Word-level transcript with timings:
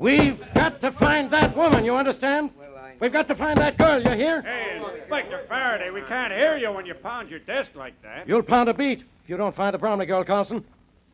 We've 0.00 0.40
got 0.54 0.80
to 0.80 0.92
find 0.92 1.30
that 1.30 1.54
woman, 1.54 1.84
you 1.84 1.94
understand? 1.94 2.50
We've 3.00 3.12
got 3.12 3.28
to 3.28 3.34
find 3.34 3.60
that 3.60 3.76
girl, 3.76 4.02
you 4.02 4.10
hear? 4.12 4.40
Hey, 4.40 4.80
Inspector 5.02 5.44
Faraday, 5.46 5.90
we 5.90 6.00
can't 6.08 6.32
hear 6.32 6.56
you 6.56 6.72
when 6.72 6.86
you 6.86 6.94
pound 6.94 7.28
your 7.28 7.40
desk 7.40 7.68
like 7.74 8.00
that. 8.02 8.26
You'll 8.26 8.42
pound 8.42 8.70
a 8.70 8.74
beat 8.74 9.00
if 9.00 9.28
you 9.28 9.36
don't 9.36 9.54
find 9.54 9.74
the 9.74 9.78
Bromley 9.78 10.06
girl, 10.06 10.24
Carlson. 10.24 10.64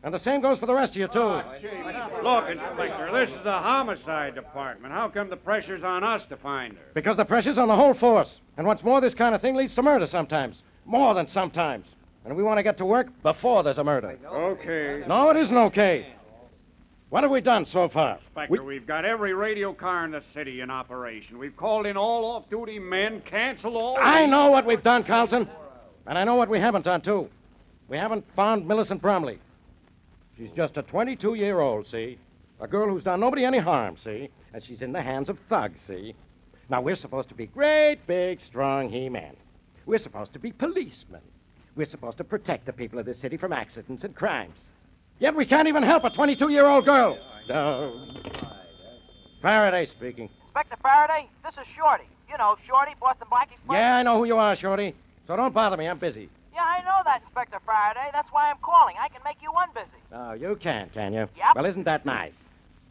And 0.04 0.14
the 0.14 0.20
same 0.20 0.40
goes 0.40 0.60
for 0.60 0.66
the 0.66 0.74
rest 0.74 0.92
of 0.92 0.98
you, 0.98 1.08
too. 1.08 1.18
Ah, 1.20 2.10
Look, 2.22 2.48
Inspector, 2.48 3.10
this 3.12 3.28
is 3.36 3.42
the 3.42 3.50
homicide 3.50 4.36
department. 4.36 4.94
How 4.94 5.08
come 5.08 5.30
the 5.30 5.36
pressure's 5.36 5.82
on 5.82 6.04
us 6.04 6.22
to 6.28 6.36
find 6.36 6.74
her? 6.74 6.84
Because 6.94 7.16
the 7.16 7.24
pressure's 7.24 7.58
on 7.58 7.66
the 7.66 7.74
whole 7.74 7.94
force. 7.94 8.28
And 8.56 8.68
what's 8.68 8.84
more, 8.84 9.00
this 9.00 9.14
kind 9.14 9.34
of 9.34 9.40
thing 9.40 9.56
leads 9.56 9.74
to 9.74 9.82
murder 9.82 10.06
sometimes. 10.06 10.54
More 10.84 11.12
than 11.14 11.26
sometimes. 11.32 11.86
And 12.24 12.36
we 12.36 12.44
want 12.44 12.58
to 12.58 12.62
get 12.62 12.78
to 12.78 12.84
work 12.84 13.08
before 13.24 13.64
there's 13.64 13.78
a 13.78 13.84
murder. 13.84 14.16
Okay. 14.24 15.04
No, 15.08 15.30
it 15.30 15.36
isn't 15.38 15.56
okay. 15.56 16.14
What 17.08 17.22
have 17.22 17.30
we 17.30 17.40
done 17.40 17.66
so 17.72 17.88
far? 17.88 18.18
Inspector, 18.18 18.64
we... 18.64 18.74
have 18.74 18.86
got 18.86 19.04
every 19.04 19.32
radio 19.32 19.72
car 19.72 20.04
in 20.04 20.10
the 20.10 20.22
city 20.34 20.60
in 20.60 20.70
operation. 20.70 21.38
We've 21.38 21.56
called 21.56 21.86
in 21.86 21.96
all 21.96 22.24
off-duty 22.24 22.80
men, 22.80 23.20
canceled 23.20 23.76
all... 23.76 23.96
I 23.96 24.26
know 24.26 24.50
what 24.50 24.66
we've 24.66 24.82
done, 24.82 25.04
Carlson. 25.04 25.48
And 26.06 26.18
I 26.18 26.24
know 26.24 26.34
what 26.34 26.48
we 26.48 26.58
haven't 26.58 26.84
done, 26.84 27.00
too. 27.00 27.28
We 27.88 27.96
haven't 27.96 28.24
found 28.34 28.66
Millicent 28.66 29.00
Bromley. 29.00 29.38
She's 30.36 30.50
just 30.56 30.76
a 30.76 30.82
22-year-old, 30.82 31.86
see? 31.90 32.18
A 32.60 32.66
girl 32.66 32.88
who's 32.88 33.04
done 33.04 33.20
nobody 33.20 33.44
any 33.44 33.58
harm, 33.58 33.96
see? 34.02 34.28
And 34.52 34.62
she's 34.64 34.82
in 34.82 34.92
the 34.92 35.02
hands 35.02 35.28
of 35.28 35.38
thugs, 35.48 35.78
see? 35.86 36.14
Now, 36.68 36.80
we're 36.80 36.96
supposed 36.96 37.28
to 37.28 37.36
be 37.36 37.46
great, 37.46 37.98
big, 38.08 38.40
strong 38.40 38.90
he-men. 38.90 39.36
We're 39.86 40.00
supposed 40.00 40.32
to 40.32 40.40
be 40.40 40.50
policemen. 40.50 41.20
We're 41.76 41.88
supposed 41.88 42.18
to 42.18 42.24
protect 42.24 42.66
the 42.66 42.72
people 42.72 42.98
of 42.98 43.06
this 43.06 43.20
city 43.20 43.36
from 43.36 43.52
accidents 43.52 44.02
and 44.02 44.14
crimes. 44.14 44.56
Yet 45.18 45.34
we 45.34 45.46
can't 45.46 45.68
even 45.68 45.82
help 45.82 46.04
a 46.04 46.10
22 46.10 46.48
year 46.50 46.66
old 46.66 46.84
girl. 46.84 47.18
No. 47.48 48.00
Faraday 49.40 49.86
speaking. 49.86 50.28
Inspector 50.46 50.76
Faraday, 50.82 51.28
this 51.44 51.54
is 51.54 51.66
Shorty. 51.76 52.04
You 52.28 52.36
know, 52.38 52.56
Shorty, 52.66 52.92
Boston 53.00 53.26
Blackie's 53.30 53.58
friend. 53.66 53.80
Yeah, 53.80 53.96
I 53.96 54.02
know 54.02 54.18
who 54.18 54.24
you 54.24 54.36
are, 54.36 54.56
Shorty. 54.56 54.94
So 55.26 55.36
don't 55.36 55.54
bother 55.54 55.76
me. 55.76 55.86
I'm 55.86 55.98
busy. 55.98 56.28
Yeah, 56.54 56.62
I 56.62 56.80
know 56.80 57.02
that, 57.04 57.22
Inspector 57.22 57.58
Faraday. 57.64 58.08
That's 58.12 58.28
why 58.32 58.50
I'm 58.50 58.56
calling. 58.62 58.96
I 59.00 59.08
can 59.08 59.20
make 59.24 59.36
you 59.42 59.50
unbusy. 59.50 59.86
No, 60.10 60.32
you 60.32 60.56
can't, 60.60 60.92
can 60.92 61.12
you? 61.12 61.28
Yep. 61.36 61.54
Well, 61.54 61.66
isn't 61.66 61.84
that 61.84 62.04
nice? 62.04 62.32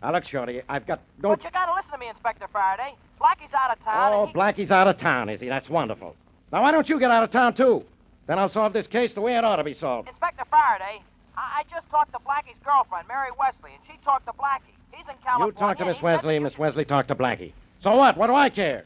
Now, 0.02 0.14
look, 0.14 0.24
Shorty, 0.26 0.62
I've 0.70 0.86
got 0.86 1.02
no. 1.22 1.30
But 1.30 1.44
you 1.44 1.50
gotta 1.52 1.74
listen 1.74 1.92
to 1.92 1.98
me, 1.98 2.10
Inspector 2.10 2.48
Faraday. 2.54 2.96
Blackie's 3.20 3.54
out 3.54 3.76
of 3.76 3.84
town. 3.84 4.14
Oh, 4.14 4.26
he... 4.28 4.34
Blackie's 4.34 4.72
out 4.72 4.88
of 4.88 5.00
town, 5.00 5.30
is 5.30 5.42
he? 5.42 5.48
That's 5.48 5.70
wonderful. 5.70 6.16
Now, 6.52 6.62
why 6.62 6.72
don't 6.72 6.88
you 6.88 7.00
get 7.00 7.12
out 7.12 7.24
of 7.24 7.32
town, 7.32 7.56
too? 7.56 7.84
Then 8.28 8.40
I'll 8.40 8.52
solve 8.52 8.74
this 8.74 8.88
case 8.88 9.14
the 9.14 9.22
way 9.22 9.36
it 9.38 9.44
ought 9.44 9.58
to 9.58 9.64
be 9.64 9.74
solved. 9.74 10.08
Inspector 10.10 10.44
Faraday, 10.50 11.02
I, 11.38 11.62
I 11.62 11.64
just 11.72 11.90
talked 11.90 12.12
to 12.14 12.20
Blackie's 12.20 12.60
girlfriend, 12.64 13.08
Mary 13.08 13.30
Wesley, 13.40 13.72
and 13.74 13.82
she 13.88 13.98
talked 14.04 14.26
to 14.28 14.34
Blackie. 14.34 14.74
He's 14.92 15.06
in 15.10 15.16
California. 15.24 15.54
You 15.54 15.60
talk 15.60 15.78
to 15.80 15.86
Miss 15.86 16.02
Wesley, 16.02 16.40
Miss 16.40 16.58
Wesley 16.58 16.86
talked 16.86 17.10
to 17.10 17.16
Blackie. 17.16 17.54
So 17.84 17.96
what? 17.96 18.18
What 18.18 18.28
do 18.28 18.36
I 18.36 18.50
care? 18.50 18.86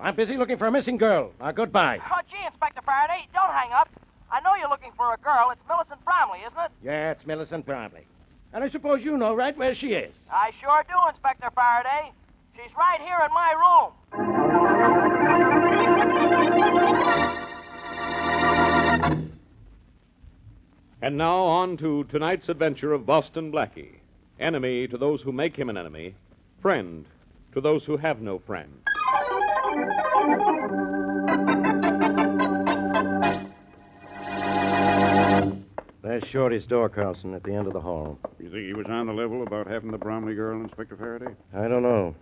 I'm 0.00 0.16
busy 0.16 0.36
looking 0.36 0.56
for 0.56 0.66
a 0.66 0.72
missing 0.72 0.96
girl. 0.96 1.32
Now, 1.40 1.52
goodbye. 1.52 1.98
Oh, 2.02 2.20
gee, 2.30 2.44
Inspector 2.46 2.80
Faraday, 2.86 3.28
don't 3.34 3.52
hang 3.52 3.72
up. 3.72 3.88
I 4.32 4.40
know 4.40 4.54
you're 4.58 4.70
looking 4.70 4.92
for 4.96 5.12
a 5.12 5.18
girl. 5.18 5.50
It's 5.52 5.60
Millicent 5.68 6.02
Bromley, 6.04 6.38
isn't 6.40 6.58
it? 6.58 6.70
Yeah, 6.82 7.10
it's 7.10 7.26
Millicent 7.26 7.66
Bromley. 7.66 8.06
And 8.52 8.64
I 8.64 8.70
suppose 8.70 9.00
you 9.02 9.16
know 9.18 9.34
right 9.34 9.56
where 9.56 9.74
she 9.74 9.88
is. 9.88 10.14
I 10.32 10.52
sure 10.60 10.84
do, 10.88 10.94
Inspector 11.08 11.48
Faraday. 11.54 12.12
She's 12.56 12.74
right 12.76 13.00
here 13.00 13.18
in 13.26 13.32
my 13.32 13.52
room. 13.52 14.99
And 21.02 21.16
now 21.16 21.38
on 21.38 21.78
to 21.78 22.04
tonight's 22.04 22.48
adventure 22.48 22.92
of 22.92 23.06
Boston 23.06 23.50
Blackie. 23.50 24.00
Enemy 24.38 24.88
to 24.88 24.98
those 24.98 25.22
who 25.22 25.32
make 25.32 25.56
him 25.56 25.70
an 25.70 25.78
enemy, 25.78 26.14
friend 26.60 27.06
to 27.54 27.60
those 27.60 27.84
who 27.84 27.96
have 27.96 28.20
no 28.20 28.38
friend. 28.46 28.70
There's 36.02 36.24
Shorty's 36.32 36.66
door, 36.66 36.88
Carlson, 36.88 37.34
at 37.34 37.42
the 37.44 37.54
end 37.54 37.66
of 37.66 37.72
the 37.72 37.80
hall. 37.80 38.18
You 38.38 38.50
think 38.50 38.66
he 38.66 38.74
was 38.74 38.86
on 38.88 39.06
the 39.06 39.12
level 39.12 39.42
about 39.42 39.66
having 39.66 39.90
the 39.90 39.98
Bromley 39.98 40.34
girl, 40.34 40.60
Inspector 40.60 40.96
Faraday? 40.96 41.34
I 41.54 41.68
don't 41.68 41.82
know. 41.82 42.14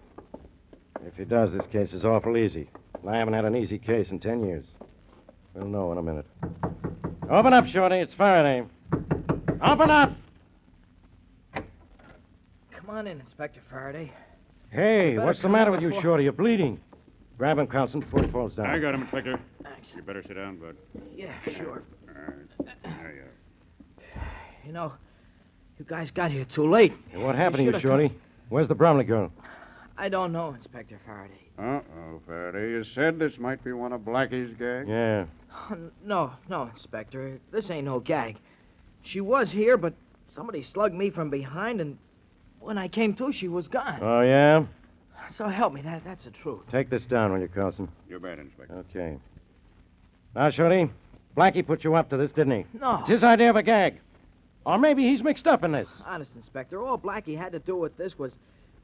If 1.04 1.14
he 1.16 1.24
does, 1.24 1.50
this 1.52 1.66
case 1.72 1.92
is 1.92 2.04
awful 2.04 2.36
easy. 2.36 2.68
I 3.08 3.16
haven't 3.16 3.34
had 3.34 3.44
an 3.44 3.56
easy 3.56 3.78
case 3.78 4.10
in 4.10 4.20
ten 4.20 4.44
years. 4.44 4.64
We'll 5.54 5.66
know 5.66 5.90
in 5.92 5.98
a 5.98 6.02
minute. 6.02 6.26
Open 7.30 7.52
up, 7.52 7.66
Shorty. 7.66 7.96
It's 7.96 8.14
Faraday. 8.14 8.66
Open 9.62 9.90
up! 9.90 10.12
Come 11.54 12.88
on 12.88 13.06
in, 13.06 13.20
Inspector 13.20 13.60
Faraday. 13.68 14.10
Hey, 14.70 15.18
what's 15.18 15.42
the 15.42 15.48
matter 15.48 15.70
out 15.70 15.72
with 15.72 15.82
you, 15.82 15.88
before- 15.88 16.02
Shorty? 16.02 16.24
You're 16.24 16.32
bleeding. 16.32 16.80
Grab 17.36 17.58
him, 17.58 17.66
Carlson, 17.66 18.00
before 18.00 18.22
he 18.22 18.30
falls 18.30 18.54
down. 18.54 18.66
I 18.66 18.78
got 18.78 18.94
him, 18.94 19.02
Inspector. 19.02 19.38
Thanks. 19.62 19.88
You 19.94 20.02
better 20.02 20.22
sit 20.22 20.34
down, 20.34 20.56
Bud. 20.56 20.76
Yeah, 21.14 21.32
sure. 21.44 21.82
All 22.08 22.14
right. 22.14 22.68
There 22.82 23.14
you 23.14 23.22
are. 23.22 24.26
You 24.66 24.72
know, 24.72 24.92
you 25.78 25.84
guys 25.84 26.10
got 26.10 26.30
here 26.30 26.46
too 26.54 26.68
late. 26.70 26.92
Hey, 27.10 27.18
what 27.18 27.34
happened 27.36 27.58
to 27.58 27.62
you, 27.64 27.68
should've 27.70 27.82
Shorty? 27.82 28.12
Where's 28.48 28.68
the 28.68 28.74
Bromley 28.74 29.04
girl? 29.04 29.30
I 29.96 30.08
don't 30.08 30.32
know, 30.32 30.54
Inspector 30.54 30.98
Faraday. 31.06 31.48
Uh-oh, 31.58 32.20
Faraday. 32.26 32.70
You 32.70 32.84
said 32.94 33.18
this 33.18 33.32
might 33.38 33.62
be 33.64 33.72
one 33.72 33.92
of 33.92 34.04
Blackie's 34.04 34.54
gags? 34.58 34.88
Yeah. 34.88 35.26
Oh, 35.52 35.76
no, 36.04 36.32
no, 36.48 36.70
Inspector. 36.74 37.40
This 37.52 37.70
ain't 37.70 37.84
no 37.84 38.00
gag. 38.00 38.36
She 39.04 39.20
was 39.20 39.50
here, 39.50 39.76
but 39.76 39.94
somebody 40.34 40.62
slugged 40.62 40.94
me 40.94 41.10
from 41.10 41.30
behind, 41.30 41.80
and 41.80 41.98
when 42.60 42.78
I 42.78 42.88
came 42.88 43.14
to, 43.16 43.32
she 43.32 43.48
was 43.48 43.68
gone. 43.68 44.00
Oh, 44.02 44.20
yeah? 44.20 44.64
So 45.36 45.46
help 45.48 45.72
me, 45.72 45.82
that, 45.82 46.02
that's 46.04 46.24
the 46.24 46.30
truth. 46.30 46.60
Take 46.70 46.90
this 46.90 47.04
down, 47.04 47.32
will 47.32 47.40
you, 47.40 47.48
Carlson? 47.48 47.88
You 48.08 48.18
bet, 48.18 48.38
Inspector. 48.38 48.84
Okay. 48.90 49.18
Now, 50.34 50.50
Shorty, 50.50 50.90
Blackie 51.36 51.66
put 51.66 51.84
you 51.84 51.94
up 51.94 52.10
to 52.10 52.16
this, 52.16 52.30
didn't 52.32 52.64
he? 52.64 52.78
No. 52.78 53.00
It's 53.00 53.10
his 53.10 53.24
idea 53.24 53.50
of 53.50 53.56
a 53.56 53.62
gag. 53.62 54.00
Or 54.64 54.78
maybe 54.78 55.08
he's 55.08 55.22
mixed 55.22 55.46
up 55.46 55.64
in 55.64 55.72
this. 55.72 55.88
Honest, 56.04 56.30
Inspector, 56.36 56.80
all 56.82 56.98
Blackie 56.98 57.38
had 57.38 57.52
to 57.52 57.58
do 57.58 57.76
with 57.76 57.96
this 57.96 58.18
was 58.18 58.32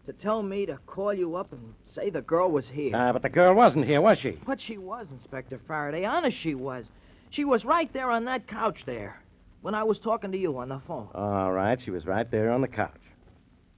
to 0.07 0.13
tell 0.13 0.43
me 0.43 0.67
to 0.67 0.79
call 0.87 1.15
you 1.15 1.37
up 1.37 1.53
and 1.53 1.75
say 1.95 2.11
the 2.11 2.21
girl 2.21 2.51
was 2.51 2.67
here. 2.73 2.93
Ah, 2.95 3.13
but 3.13 3.23
the 3.23 3.29
girl 3.29 3.55
wasn't 3.55 3.87
here, 3.87 4.01
was 4.01 4.19
she? 4.19 4.39
But 4.47 4.59
she 4.61 4.79
was, 4.79 5.07
Inspector 5.11 5.59
Faraday. 5.67 6.05
Honest, 6.05 6.37
she 6.43 6.55
was. 6.55 6.85
She 7.31 7.45
was 7.45 7.65
right 7.65 7.93
there 7.93 8.11
on 8.11 8.27
that 8.27 8.47
couch 8.47 8.79
there 8.87 9.21
when 9.63 9.75
I 9.75 9.83
was 9.83 9.99
talking 9.99 10.31
to 10.33 10.39
you 10.39 10.59
on 10.59 10.69
the 10.69 10.81
phone. 10.87 11.09
All 11.15 11.53
right, 11.53 11.79
she 11.83 11.91
was 11.91 12.05
right 12.05 12.31
there 12.31 12.53
on 12.53 12.61
the 12.61 12.69
couch. 12.69 13.01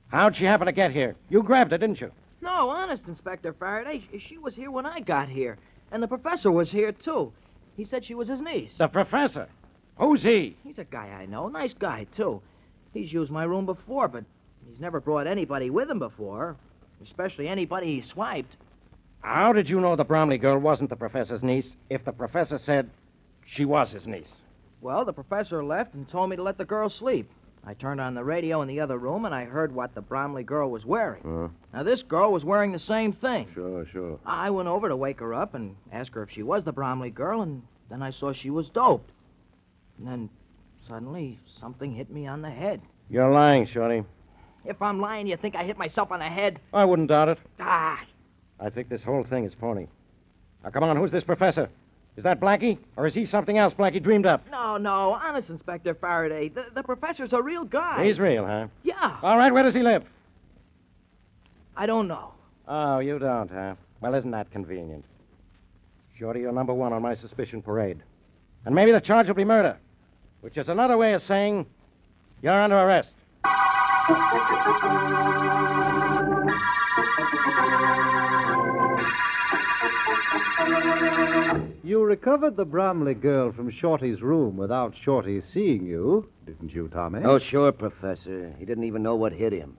How'd 0.08 0.36
she 0.36 0.44
happen 0.44 0.66
to 0.66 0.72
get 0.72 0.90
here? 0.92 1.16
You 1.28 1.42
grabbed 1.42 1.72
her, 1.72 1.78
didn't 1.78 2.00
you? 2.00 2.10
No, 2.40 2.68
honest, 2.70 3.02
Inspector 3.06 3.52
Faraday. 3.58 4.04
She, 4.10 4.18
she 4.28 4.38
was 4.38 4.54
here 4.54 4.70
when 4.70 4.86
I 4.86 5.00
got 5.00 5.28
here. 5.28 5.58
And 5.90 6.02
the 6.02 6.08
professor 6.08 6.50
was 6.50 6.70
here, 6.70 6.92
too. 6.92 7.32
He 7.76 7.84
said 7.84 8.04
she 8.04 8.14
was 8.14 8.28
his 8.28 8.40
niece. 8.40 8.70
The 8.78 8.88
professor. 8.88 9.48
Who's 9.98 10.22
he? 10.22 10.56
He's 10.62 10.78
a 10.78 10.84
guy 10.84 11.06
I 11.06 11.26
know. 11.26 11.48
Nice 11.48 11.74
guy, 11.78 12.06
too. 12.16 12.42
He's 12.92 13.12
used 13.12 13.30
my 13.30 13.44
room 13.44 13.66
before, 13.66 14.08
but 14.08 14.24
he's 14.70 14.80
never 14.80 15.00
brought 15.00 15.26
anybody 15.26 15.70
with 15.70 15.88
him 15.90 15.98
before. 15.98 16.56
Especially 17.04 17.46
anybody 17.48 18.00
he 18.00 18.08
swiped. 18.08 18.52
How 19.20 19.52
did 19.52 19.68
you 19.68 19.80
know 19.80 19.96
the 19.96 20.04
Bromley 20.04 20.38
girl 20.38 20.58
wasn't 20.58 20.88
the 20.90 20.96
professor's 20.96 21.42
niece 21.42 21.66
if 21.90 22.04
the 22.04 22.12
professor 22.12 22.58
said 22.64 22.88
she 23.44 23.64
was 23.64 23.90
his 23.90 24.06
niece? 24.06 24.32
Well, 24.80 25.04
the 25.04 25.12
professor 25.12 25.62
left 25.64 25.94
and 25.94 26.08
told 26.08 26.30
me 26.30 26.36
to 26.36 26.42
let 26.42 26.58
the 26.58 26.64
girl 26.64 26.88
sleep. 26.88 27.28
I 27.66 27.74
turned 27.74 28.00
on 28.00 28.14
the 28.14 28.22
radio 28.22 28.62
in 28.62 28.68
the 28.68 28.80
other 28.80 28.96
room 28.96 29.24
and 29.24 29.34
I 29.34 29.44
heard 29.44 29.74
what 29.74 29.94
the 29.94 30.00
Bromley 30.00 30.44
girl 30.44 30.70
was 30.70 30.84
wearing. 30.84 31.22
Uh, 31.24 31.48
Now, 31.76 31.82
this 31.82 32.02
girl 32.02 32.32
was 32.32 32.44
wearing 32.44 32.70
the 32.72 32.78
same 32.78 33.12
thing. 33.12 33.48
sure, 33.52 33.84
sure. 33.92 34.18
I 34.24 34.50
went 34.50 34.68
over 34.68 34.88
to 34.88 34.96
wake 34.96 35.18
her 35.20 35.34
up 35.34 35.54
and 35.54 35.74
ask 35.92 36.12
her 36.12 36.22
if 36.22 36.30
she 36.30 36.44
was 36.44 36.62
the 36.64 36.72
Bromley 36.72 37.10
girl, 37.10 37.42
and 37.42 37.62
then 37.90 38.02
I 38.02 38.12
saw 38.12 38.32
she 38.32 38.50
was 38.50 38.68
doped. 38.68 39.10
And 39.98 40.06
then 40.06 40.30
suddenly 40.88 41.40
something 41.60 41.92
hit 41.92 42.08
me 42.10 42.26
on 42.28 42.40
the 42.42 42.50
head. 42.50 42.80
You're 43.10 43.32
lying, 43.32 43.66
Shorty. 43.66 44.04
If 44.68 44.82
I'm 44.82 45.00
lying, 45.00 45.26
you 45.26 45.36
think 45.36 45.54
I 45.54 45.64
hit 45.64 45.78
myself 45.78 46.10
on 46.10 46.18
the 46.18 46.26
head? 46.26 46.58
I 46.72 46.84
wouldn't 46.84 47.08
doubt 47.08 47.28
it. 47.28 47.38
Ah, 47.60 48.00
I 48.60 48.70
think 48.70 48.88
this 48.88 49.02
whole 49.02 49.24
thing 49.24 49.44
is 49.44 49.52
phony. 49.60 49.88
Now, 50.64 50.70
come 50.70 50.82
on, 50.82 50.96
who's 50.96 51.10
this 51.12 51.24
professor? 51.24 51.68
Is 52.16 52.24
that 52.24 52.40
Blackie? 52.40 52.78
Or 52.96 53.06
is 53.06 53.14
he 53.14 53.26
something 53.26 53.58
else 53.58 53.74
Blackie 53.74 54.02
dreamed 54.02 54.26
up? 54.26 54.42
no, 54.50 54.76
no, 54.78 55.12
honest, 55.12 55.48
Inspector 55.50 55.94
Faraday. 55.96 56.48
The, 56.48 56.64
the 56.74 56.82
professor's 56.82 57.32
a 57.32 57.42
real 57.42 57.64
guy. 57.64 58.04
He's 58.06 58.18
real, 58.18 58.46
huh? 58.46 58.68
Yeah, 58.82 59.18
All 59.22 59.36
right, 59.36 59.52
where 59.52 59.62
does 59.62 59.74
he 59.74 59.82
live? 59.82 60.02
I 61.76 61.84
don't 61.86 62.08
know. 62.08 62.32
Oh, 62.66 62.98
you 63.00 63.18
don't, 63.18 63.50
huh? 63.50 63.74
Well, 64.00 64.14
isn't 64.14 64.30
that 64.30 64.50
convenient? 64.50 65.04
Shorty, 66.18 66.40
you're 66.40 66.52
number 66.52 66.72
one 66.72 66.92
on 66.94 67.02
my 67.02 67.14
suspicion 67.14 67.60
parade. 67.62 67.98
And 68.64 68.74
maybe 68.74 68.92
the 68.92 69.00
charge 69.00 69.26
will 69.28 69.34
be 69.34 69.44
murder, 69.44 69.76
which 70.40 70.56
is 70.56 70.68
another 70.68 70.96
way 70.96 71.12
of 71.12 71.22
saying 71.22 71.66
you're 72.42 72.60
under 72.60 72.76
arrest. 72.78 73.10
You 81.82 82.04
recovered 82.04 82.56
the 82.56 82.64
Bromley 82.64 83.14
girl 83.14 83.50
from 83.50 83.72
Shorty's 83.72 84.22
room 84.22 84.56
without 84.56 84.94
Shorty 85.02 85.42
seeing 85.52 85.86
you, 85.86 86.28
didn't 86.44 86.72
you, 86.72 86.86
Tommy? 86.86 87.22
Oh, 87.24 87.40
sure, 87.40 87.72
Professor. 87.72 88.54
He 88.60 88.64
didn't 88.64 88.84
even 88.84 89.02
know 89.02 89.16
what 89.16 89.32
hit 89.32 89.52
him. 89.52 89.76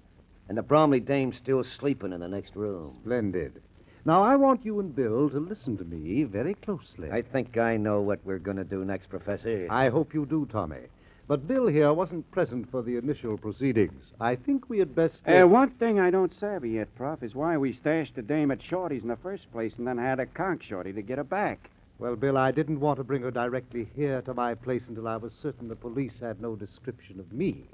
And 0.49 0.57
the 0.57 0.61
Bromley 0.61 0.99
dame's 0.99 1.37
still 1.41 1.63
sleeping 1.79 2.11
in 2.11 2.19
the 2.19 2.27
next 2.27 2.53
room. 2.53 2.97
Splendid. 3.03 3.61
Now, 4.03 4.23
I 4.23 4.35
want 4.35 4.65
you 4.65 4.81
and 4.81 4.93
Bill 4.93 5.29
to 5.29 5.39
listen 5.39 5.77
to 5.77 5.85
me 5.85 6.23
very 6.25 6.53
closely. 6.55 7.11
I 7.11 7.21
think 7.21 7.57
I 7.57 7.77
know 7.77 8.01
what 8.01 8.19
we're 8.25 8.39
going 8.39 8.57
to 8.57 8.65
do 8.65 8.83
next, 8.83 9.09
Professor. 9.09 9.67
I 9.69 9.87
hope 9.87 10.13
you 10.13 10.25
do, 10.25 10.47
Tommy. 10.51 10.87
But 11.27 11.45
Bill 11.45 11.67
here 11.67 11.91
wasn't 11.91 12.31
present 12.31 12.71
for 12.71 12.81
the 12.81 12.95
initial 12.95 13.37
proceedings. 13.37 14.01
I 14.21 14.37
think 14.37 14.69
we 14.69 14.79
had 14.79 14.95
best. 14.95 15.15
Uh, 15.27 15.45
one 15.45 15.71
thing 15.71 15.99
I 15.99 16.09
don't 16.09 16.33
savvy 16.39 16.71
yet, 16.71 16.95
Prof, 16.95 17.21
is 17.21 17.35
why 17.35 17.57
we 17.57 17.73
stashed 17.73 18.15
the 18.15 18.21
dame 18.21 18.49
at 18.49 18.63
Shorty's 18.63 19.01
in 19.01 19.09
the 19.09 19.17
first 19.17 19.51
place 19.51 19.73
and 19.77 19.85
then 19.85 19.97
had 19.97 20.15
to 20.15 20.25
conk 20.25 20.63
Shorty 20.63 20.93
to 20.93 21.01
get 21.01 21.17
her 21.17 21.25
back. 21.25 21.69
Well, 21.99 22.15
Bill, 22.15 22.37
I 22.37 22.51
didn't 22.51 22.79
want 22.79 22.97
to 22.97 23.03
bring 23.03 23.23
her 23.23 23.31
directly 23.31 23.89
here 23.93 24.21
to 24.21 24.33
my 24.33 24.53
place 24.53 24.83
until 24.87 25.07
I 25.07 25.17
was 25.17 25.33
certain 25.41 25.67
the 25.67 25.75
police 25.75 26.13
had 26.21 26.41
no 26.41 26.55
description 26.55 27.19
of 27.19 27.33
me. 27.33 27.67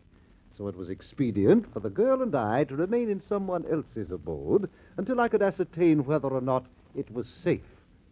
So 0.57 0.67
it 0.67 0.75
was 0.75 0.89
expedient 0.89 1.71
for 1.73 1.79
the 1.79 1.89
girl 1.89 2.23
and 2.23 2.33
I 2.33 2.63
to 2.63 2.75
remain 2.75 3.09
in 3.09 3.21
someone 3.27 3.65
else's 3.71 4.11
abode 4.11 4.69
until 4.97 5.19
I 5.19 5.27
could 5.27 5.41
ascertain 5.41 6.05
whether 6.05 6.29
or 6.29 6.41
not 6.41 6.65
it 6.95 7.11
was 7.13 7.27
safe 7.27 7.61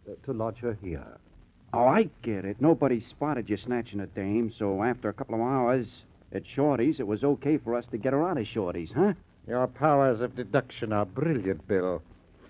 uh, 0.08 0.12
to 0.24 0.32
lodge 0.32 0.58
her 0.58 0.76
here. 0.82 1.18
Oh, 1.74 1.86
I 1.86 2.10
get 2.22 2.44
it. 2.44 2.60
Nobody 2.60 3.02
spotted 3.08 3.48
you 3.48 3.56
snatching 3.56 4.00
a 4.00 4.06
dame, 4.06 4.52
so 4.58 4.82
after 4.82 5.08
a 5.08 5.14
couple 5.14 5.36
of 5.36 5.40
hours 5.40 5.86
at 6.32 6.42
Shorty's, 6.54 7.00
it 7.00 7.06
was 7.06 7.24
okay 7.24 7.56
for 7.56 7.74
us 7.74 7.84
to 7.90 7.98
get 7.98 8.12
her 8.12 8.28
out 8.28 8.38
of 8.38 8.46
Shorty's, 8.46 8.90
huh? 8.94 9.14
Your 9.48 9.66
powers 9.66 10.20
of 10.20 10.36
deduction 10.36 10.92
are 10.92 11.06
brilliant, 11.06 11.66
Bill. 11.66 12.02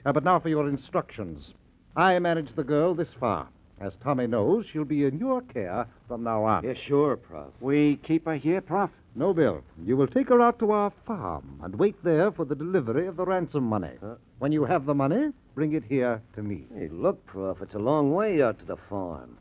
Uh, 0.05 0.13
but 0.13 0.25
now 0.25 0.41
for 0.41 0.49
your 0.49 0.69
instructions. 0.69 1.53
I 1.97 2.19
managed 2.19 2.57
the 2.57 2.65
girl 2.65 2.95
this 2.95 3.09
far. 3.21 3.49
As 3.81 3.93
Tommy 4.03 4.27
knows, 4.27 4.67
she'll 4.73 4.85
be 4.85 5.05
in 5.05 5.19
your 5.19 5.41
care 5.43 5.87
from 6.09 6.23
now 6.23 6.45
on. 6.45 6.65
Yeah, 6.65 6.75
sure, 6.87 7.17
Prof. 7.17 7.49
We 7.61 8.01
keep 8.07 8.27
her 8.27 8.37
here, 8.37 8.61
Prof? 8.61 8.91
No, 9.15 9.35
Bill. 9.35 9.63
You 9.85 9.97
will 9.97 10.07
take 10.07 10.29
her 10.29 10.41
out 10.41 10.59
to 10.61 10.71
our 10.71 10.93
farm 11.07 11.61
and 11.63 11.75
wait 11.77 11.97
there 12.03 12.33
for 12.33 12.45
the 12.45 12.55
delivery 12.55 13.07
of 13.07 13.17
the 13.17 13.25
ransom 13.25 13.65
money. 13.65 13.93
When 14.39 14.53
you 14.53 14.65
have 14.65 14.87
the 14.87 14.95
money, 14.95 15.33
bring 15.55 15.75
it 15.75 15.85
here 15.89 16.21
to 16.35 16.43
me. 16.43 16.65
Hey, 16.77 16.89
look, 16.89 17.25
Prof, 17.27 17.59
it's 17.63 17.75
a 17.75 17.79
long 17.79 18.13
way 18.13 18.43
out 18.43 18.59
to 18.61 18.65
the 18.65 18.77
farm. 18.89 19.39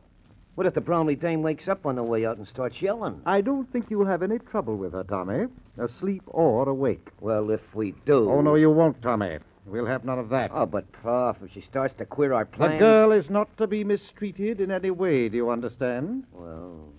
What 0.56 0.68
if 0.68 0.74
the 0.74 0.81
Bromley 0.81 1.16
dame 1.16 1.42
wakes 1.42 1.68
up 1.68 1.86
on 1.86 1.96
the 1.96 2.04
way 2.04 2.25
out 2.25 2.38
and 2.38 2.48
starts 2.48 2.81
yelling? 2.81 3.22
I 3.25 3.42
don't 3.42 3.72
think 3.72 3.86
you'll 3.90 4.06
have 4.06 4.22
any 4.22 4.38
trouble 4.38 4.75
with 4.75 4.94
her, 4.94 5.04
Tommy, 5.04 5.46
asleep 5.78 6.24
or 6.28 6.68
awake. 6.68 7.08
Well, 7.22 7.52
if 7.52 7.62
we 7.74 7.94
do. 8.06 8.30
Oh, 8.30 8.42
no, 8.42 8.56
you 8.56 8.69
won't, 8.69 9.02
Tommy. 9.02 9.38
We'll 9.66 9.86
have 9.86 10.04
none 10.04 10.19
of 10.19 10.30
that. 10.30 10.52
Oh, 10.54 10.66
but, 10.66 10.92
Prof, 10.92 11.38
if 11.42 11.54
she 11.54 11.62
starts 11.62 11.94
to 12.00 12.06
queer 12.06 12.34
our 12.34 12.46
the 12.46 12.58
plans. 12.58 12.80
girl 12.80 13.12
is 13.12 13.30
not 13.30 13.56
to 13.58 13.68
be 13.68 13.84
mistreated 13.84 14.60
in 14.60 14.72
any 14.72 14.92
way, 14.92 15.30
do 15.30 15.38
you 15.38 15.50
understand? 15.50 16.25
Well. 16.34 16.90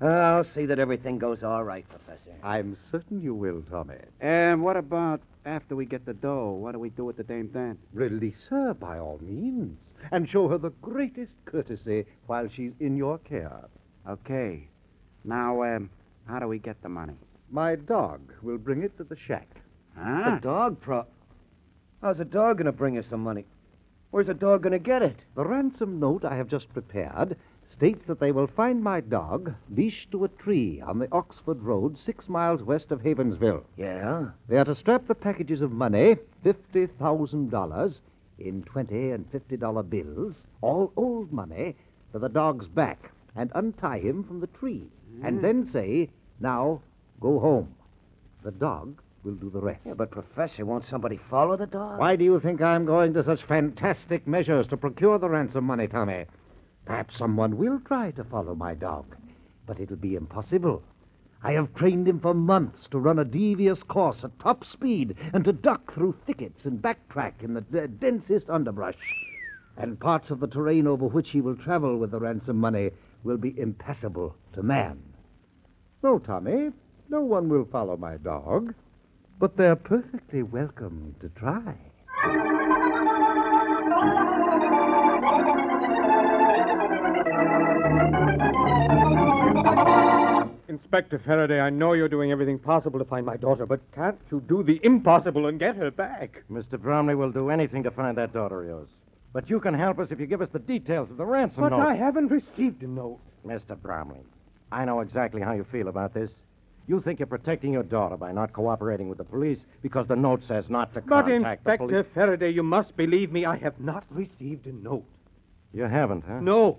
I'll 0.00 0.46
see 0.52 0.66
that 0.66 0.80
everything 0.80 1.18
goes 1.18 1.44
all 1.44 1.62
right, 1.62 1.88
Professor. 1.88 2.36
I'm 2.42 2.76
certain 2.90 3.22
you 3.22 3.34
will, 3.34 3.62
Tommy. 3.70 3.94
And 4.20 4.62
what 4.62 4.76
about 4.76 5.20
after 5.44 5.76
we 5.76 5.84
get 5.86 6.06
the 6.06 6.14
dough? 6.14 6.50
What 6.52 6.72
do 6.72 6.78
we 6.78 6.90
do 6.90 7.04
with 7.04 7.16
the 7.16 7.24
dame 7.24 7.50
then? 7.52 7.78
Release 7.92 8.44
her 8.50 8.74
by 8.74 8.98
all 8.98 9.18
means 9.22 9.78
and 10.10 10.28
show 10.28 10.48
her 10.48 10.58
the 10.58 10.72
greatest 10.82 11.32
courtesy 11.44 12.04
while 12.26 12.48
she's 12.48 12.72
in 12.80 12.96
your 12.96 13.18
care. 13.18 13.68
Okay. 14.08 14.68
Now, 15.24 15.62
um, 15.62 15.90
how 16.26 16.38
do 16.38 16.48
we 16.48 16.58
get 16.58 16.82
the 16.82 16.88
money? 16.88 17.14
My 17.50 17.76
dog 17.76 18.20
will 18.42 18.58
bring 18.58 18.82
it 18.82 18.96
to 18.98 19.04
the 19.04 19.16
shack. 19.16 19.48
Huh? 19.96 20.36
The 20.36 20.40
dog, 20.40 20.80
Prof. 20.80 21.06
How's 22.00 22.18
the 22.18 22.24
dog 22.24 22.56
going 22.58 22.66
to 22.66 22.72
bring 22.72 22.98
us 22.98 23.04
some 23.10 23.22
money? 23.22 23.44
Where's 24.10 24.26
the 24.26 24.34
dog 24.34 24.62
going 24.62 24.72
to 24.72 24.78
get 24.78 25.02
it? 25.02 25.16
The 25.36 25.44
ransom 25.44 26.00
note 26.00 26.24
I 26.24 26.36
have 26.36 26.48
just 26.48 26.72
prepared 26.72 27.36
states 27.72 28.02
that 28.06 28.20
they 28.20 28.32
will 28.32 28.46
find 28.46 28.82
my 28.82 29.00
dog 29.00 29.54
leashed 29.70 30.10
to 30.10 30.24
a 30.24 30.28
tree 30.28 30.82
on 30.86 30.98
the 30.98 31.08
Oxford 31.12 31.62
Road, 31.62 31.96
six 32.04 32.28
miles 32.28 32.62
west 32.62 32.90
of 32.90 33.00
Havensville. 33.00 33.64
Yeah? 33.76 34.30
They 34.48 34.56
are 34.56 34.64
to 34.64 34.74
strap 34.74 35.06
the 35.08 35.14
packages 35.14 35.60
of 35.60 35.72
money, 35.72 36.16
$50,000, 36.44 37.94
in 38.38 38.62
20 38.62 39.10
and 39.10 39.30
$50 39.32 39.90
bills, 39.90 40.34
all 40.60 40.92
old 40.96 41.32
money, 41.32 41.76
to 42.12 42.18
the 42.18 42.28
dog's 42.28 42.66
back 42.66 43.10
and 43.36 43.50
untie 43.54 43.98
him 43.98 44.24
from 44.24 44.40
the 44.40 44.46
tree. 44.46 44.84
And 45.22 45.38
mm. 45.38 45.42
then 45.42 45.70
say, 45.72 46.10
now, 46.40 46.82
go 47.20 47.38
home. 47.38 47.74
The 48.44 48.50
dog 48.50 49.00
will 49.24 49.34
do 49.34 49.50
the 49.50 49.60
rest. 49.60 49.80
Yeah, 49.86 49.94
but, 49.94 50.10
Professor, 50.10 50.64
won't 50.64 50.84
somebody 50.90 51.20
follow 51.30 51.56
the 51.56 51.66
dog? 51.66 51.98
Why 51.98 52.16
do 52.16 52.24
you 52.24 52.40
think 52.40 52.60
I'm 52.60 52.84
going 52.84 53.14
to 53.14 53.24
such 53.24 53.42
fantastic 53.46 54.26
measures 54.26 54.66
to 54.68 54.76
procure 54.76 55.18
the 55.18 55.28
ransom 55.28 55.64
money, 55.64 55.86
Tommy? 55.86 56.26
Perhaps 56.84 57.16
someone 57.16 57.56
will 57.56 57.80
try 57.80 58.10
to 58.12 58.24
follow 58.24 58.54
my 58.54 58.74
dog, 58.74 59.16
but 59.66 59.78
it'll 59.80 59.96
be 59.96 60.16
impossible. 60.16 60.82
I 61.44 61.52
have 61.52 61.74
trained 61.74 62.06
him 62.06 62.20
for 62.20 62.34
months 62.34 62.86
to 62.90 62.98
run 62.98 63.18
a 63.18 63.24
devious 63.24 63.82
course 63.82 64.18
at 64.22 64.38
top 64.38 64.64
speed 64.64 65.16
and 65.32 65.44
to 65.44 65.52
duck 65.52 65.92
through 65.92 66.14
thickets 66.24 66.64
and 66.64 66.80
backtrack 66.80 67.42
in 67.42 67.54
the 67.54 67.62
d- 67.62 67.86
densest 67.98 68.48
underbrush. 68.48 68.98
And 69.76 69.98
parts 69.98 70.30
of 70.30 70.38
the 70.38 70.46
terrain 70.46 70.86
over 70.86 71.06
which 71.06 71.30
he 71.30 71.40
will 71.40 71.56
travel 71.56 71.96
with 71.98 72.12
the 72.12 72.20
ransom 72.20 72.58
money 72.58 72.90
will 73.24 73.38
be 73.38 73.58
impassable 73.58 74.36
to 74.52 74.62
man. 74.62 75.02
No, 76.02 76.18
Tommy, 76.18 76.70
no 77.08 77.22
one 77.22 77.48
will 77.48 77.64
follow 77.64 77.96
my 77.96 78.16
dog, 78.18 78.74
but 79.38 79.56
they're 79.56 79.76
perfectly 79.76 80.42
welcome 80.42 81.14
to 81.20 81.28
try. 81.30 82.71
Inspector 90.72 91.20
Faraday, 91.26 91.60
I 91.60 91.68
know 91.68 91.92
you're 91.92 92.08
doing 92.08 92.32
everything 92.32 92.58
possible 92.58 92.98
to 92.98 93.04
find 93.04 93.26
my 93.26 93.36
daughter, 93.36 93.66
but 93.66 93.80
can't 93.94 94.18
you 94.30 94.40
do 94.40 94.62
the 94.62 94.80
impossible 94.82 95.46
and 95.46 95.60
get 95.60 95.76
her 95.76 95.90
back? 95.90 96.42
Mr. 96.50 96.80
Bromley 96.80 97.14
will 97.14 97.30
do 97.30 97.50
anything 97.50 97.82
to 97.82 97.90
find 97.90 98.16
that 98.16 98.32
daughter 98.32 98.62
of 98.62 98.66
yours. 98.66 98.88
But 99.34 99.50
you 99.50 99.60
can 99.60 99.74
help 99.74 99.98
us 99.98 100.08
if 100.10 100.18
you 100.18 100.24
give 100.24 100.40
us 100.40 100.48
the 100.50 100.58
details 100.58 101.10
of 101.10 101.18
the 101.18 101.26
ransom 101.26 101.64
But 101.64 101.70
note. 101.70 101.86
I 101.86 101.94
haven't 101.94 102.28
received 102.28 102.82
a 102.82 102.86
note. 102.86 103.18
Mr. 103.46 103.76
Bromley, 103.76 104.20
I 104.70 104.86
know 104.86 105.00
exactly 105.00 105.42
how 105.42 105.52
you 105.52 105.66
feel 105.70 105.88
about 105.88 106.14
this. 106.14 106.30
You 106.86 107.02
think 107.02 107.18
you're 107.18 107.26
protecting 107.26 107.74
your 107.74 107.82
daughter 107.82 108.16
by 108.16 108.32
not 108.32 108.54
cooperating 108.54 109.10
with 109.10 109.18
the 109.18 109.24
police 109.24 109.58
because 109.82 110.08
the 110.08 110.16
note 110.16 110.40
says 110.48 110.64
not 110.70 110.94
to 110.94 111.02
But, 111.02 111.26
contact 111.26 111.64
the 111.64 111.70
Inspector 111.72 111.86
police. 111.86 112.06
Faraday, 112.14 112.50
you 112.50 112.62
must 112.62 112.96
believe 112.96 113.30
me. 113.30 113.44
I 113.44 113.58
have 113.58 113.78
not 113.78 114.04
received 114.08 114.66
a 114.66 114.72
note. 114.72 115.04
You 115.74 115.82
haven't, 115.82 116.24
huh? 116.26 116.40
No. 116.40 116.78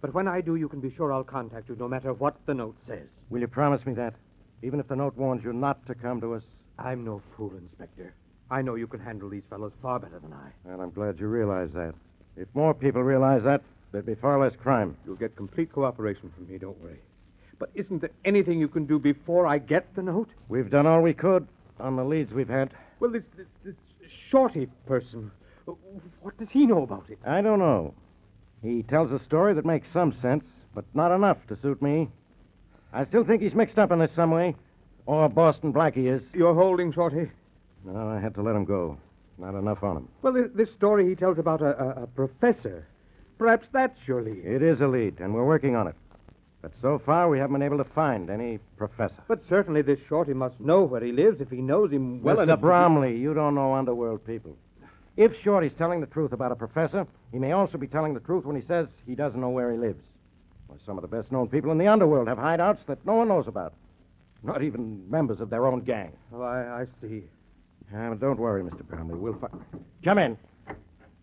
But 0.00 0.14
when 0.14 0.28
I 0.28 0.40
do, 0.40 0.56
you 0.56 0.68
can 0.68 0.80
be 0.80 0.94
sure 0.94 1.12
I'll 1.12 1.24
contact 1.24 1.68
you 1.68 1.76
no 1.76 1.88
matter 1.88 2.12
what 2.12 2.36
the 2.46 2.54
note 2.54 2.76
says. 2.86 3.06
Will 3.30 3.40
you 3.40 3.48
promise 3.48 3.84
me 3.84 3.94
that? 3.94 4.14
Even 4.62 4.80
if 4.80 4.88
the 4.88 4.96
note 4.96 5.16
warns 5.16 5.42
you 5.44 5.52
not 5.52 5.84
to 5.86 5.94
come 5.94 6.20
to 6.20 6.34
us? 6.34 6.42
I'm 6.78 7.04
no 7.04 7.20
fool, 7.36 7.52
Inspector. 7.56 8.14
I 8.50 8.62
know 8.62 8.76
you 8.76 8.86
can 8.86 9.00
handle 9.00 9.28
these 9.28 9.42
fellows 9.50 9.72
far 9.82 9.98
better 9.98 10.18
than 10.20 10.32
I. 10.32 10.50
Well, 10.64 10.80
I'm 10.80 10.90
glad 10.90 11.18
you 11.18 11.26
realize 11.26 11.70
that. 11.74 11.94
If 12.36 12.48
more 12.54 12.72
people 12.72 13.02
realize 13.02 13.42
that, 13.42 13.62
there'd 13.92 14.06
be 14.06 14.14
far 14.14 14.40
less 14.40 14.54
crime. 14.56 14.96
You'll 15.04 15.16
get 15.16 15.36
complete 15.36 15.72
cooperation 15.72 16.32
from 16.34 16.48
me, 16.48 16.58
don't 16.58 16.80
worry. 16.80 17.00
But 17.58 17.70
isn't 17.74 18.00
there 18.00 18.10
anything 18.24 18.60
you 18.60 18.68
can 18.68 18.86
do 18.86 18.98
before 18.98 19.46
I 19.46 19.58
get 19.58 19.94
the 19.96 20.02
note? 20.02 20.28
We've 20.48 20.70
done 20.70 20.86
all 20.86 21.02
we 21.02 21.12
could 21.12 21.48
on 21.80 21.96
the 21.96 22.04
leads 22.04 22.32
we've 22.32 22.48
had. 22.48 22.70
Well, 23.00 23.10
this, 23.10 23.24
this, 23.36 23.46
this 23.64 23.74
Shorty 24.30 24.68
person, 24.86 25.30
what 26.22 26.38
does 26.38 26.48
he 26.50 26.66
know 26.66 26.82
about 26.82 27.06
it? 27.10 27.18
I 27.26 27.40
don't 27.40 27.58
know. 27.58 27.94
He 28.62 28.82
tells 28.82 29.12
a 29.12 29.18
story 29.24 29.54
that 29.54 29.64
makes 29.64 29.88
some 29.92 30.14
sense, 30.20 30.44
but 30.74 30.84
not 30.94 31.14
enough 31.14 31.38
to 31.48 31.56
suit 31.56 31.80
me. 31.80 32.08
I 32.92 33.04
still 33.06 33.24
think 33.24 33.42
he's 33.42 33.54
mixed 33.54 33.78
up 33.78 33.92
in 33.92 33.98
this 33.98 34.10
some 34.16 34.30
way. 34.30 34.54
Or 35.06 35.28
Boston 35.28 35.72
Blackie 35.72 36.12
is. 36.14 36.22
You're 36.34 36.54
holding 36.54 36.92
Shorty? 36.92 37.30
No, 37.84 38.08
I 38.08 38.20
had 38.20 38.34
to 38.34 38.42
let 38.42 38.56
him 38.56 38.64
go. 38.64 38.98
Not 39.38 39.54
enough 39.54 39.82
on 39.82 39.98
him. 39.98 40.08
Well, 40.22 40.32
this, 40.32 40.50
this 40.54 40.68
story 40.76 41.08
he 41.08 41.14
tells 41.14 41.38
about 41.38 41.62
a, 41.62 41.78
a, 42.00 42.02
a 42.02 42.06
professor. 42.08 42.86
Perhaps 43.38 43.68
that's 43.72 43.96
your 44.06 44.20
lead. 44.22 44.44
It 44.44 44.62
is 44.62 44.80
a 44.80 44.88
lead, 44.88 45.20
and 45.20 45.32
we're 45.32 45.46
working 45.46 45.76
on 45.76 45.86
it. 45.86 45.94
But 46.60 46.72
so 46.82 47.00
far, 47.06 47.28
we 47.28 47.38
haven't 47.38 47.52
been 47.52 47.62
able 47.62 47.78
to 47.78 47.84
find 47.94 48.30
any 48.30 48.58
professor. 48.76 49.14
But 49.28 49.40
certainly 49.48 49.80
this 49.80 50.00
Shorty 50.08 50.34
must 50.34 50.58
know 50.58 50.82
where 50.82 51.00
he 51.04 51.12
lives 51.12 51.40
if 51.40 51.48
he 51.50 51.58
knows 51.58 51.92
him 51.92 52.20
well 52.20 52.38
Mr. 52.38 52.42
enough. 52.42 52.58
to- 52.58 52.62
Bromley, 52.62 53.16
you 53.16 53.32
don't 53.32 53.54
know 53.54 53.74
underworld 53.74 54.26
people. 54.26 54.56
If 55.16 55.32
Shorty's 55.44 55.72
telling 55.78 56.00
the 56.00 56.06
truth 56.08 56.32
about 56.32 56.50
a 56.50 56.56
professor, 56.56 57.06
he 57.32 57.38
may 57.38 57.52
also 57.52 57.78
be 57.78 57.86
telling 57.86 58.14
the 58.14 58.20
truth 58.20 58.44
when 58.44 58.56
he 58.56 58.66
says 58.66 58.86
he 59.06 59.14
doesn't 59.14 59.40
know 59.40 59.50
where 59.50 59.70
he 59.72 59.78
lives. 59.78 60.02
Well, 60.68 60.78
some 60.84 60.98
of 60.98 61.02
the 61.02 61.08
best 61.08 61.30
known 61.32 61.48
people 61.48 61.70
in 61.72 61.78
the 61.78 61.86
underworld 61.88 62.28
have 62.28 62.38
hideouts 62.38 62.84
that 62.86 63.04
no 63.06 63.14
one 63.14 63.28
knows 63.28 63.46
about. 63.48 63.72
Not 64.42 64.62
even 64.62 65.08
members 65.10 65.40
of 65.40 65.50
their 65.50 65.66
own 65.66 65.80
gang. 65.80 66.12
Oh, 66.32 66.42
I, 66.42 66.82
I 66.82 66.86
see. 67.00 67.24
Ah, 67.94 68.10
but 68.10 68.20
don't 68.20 68.38
worry, 68.38 68.62
Mr. 68.62 68.86
Bromley. 68.86 69.18
We'll 69.18 69.38
find. 69.38 69.52
Come 70.04 70.18
in. 70.18 70.36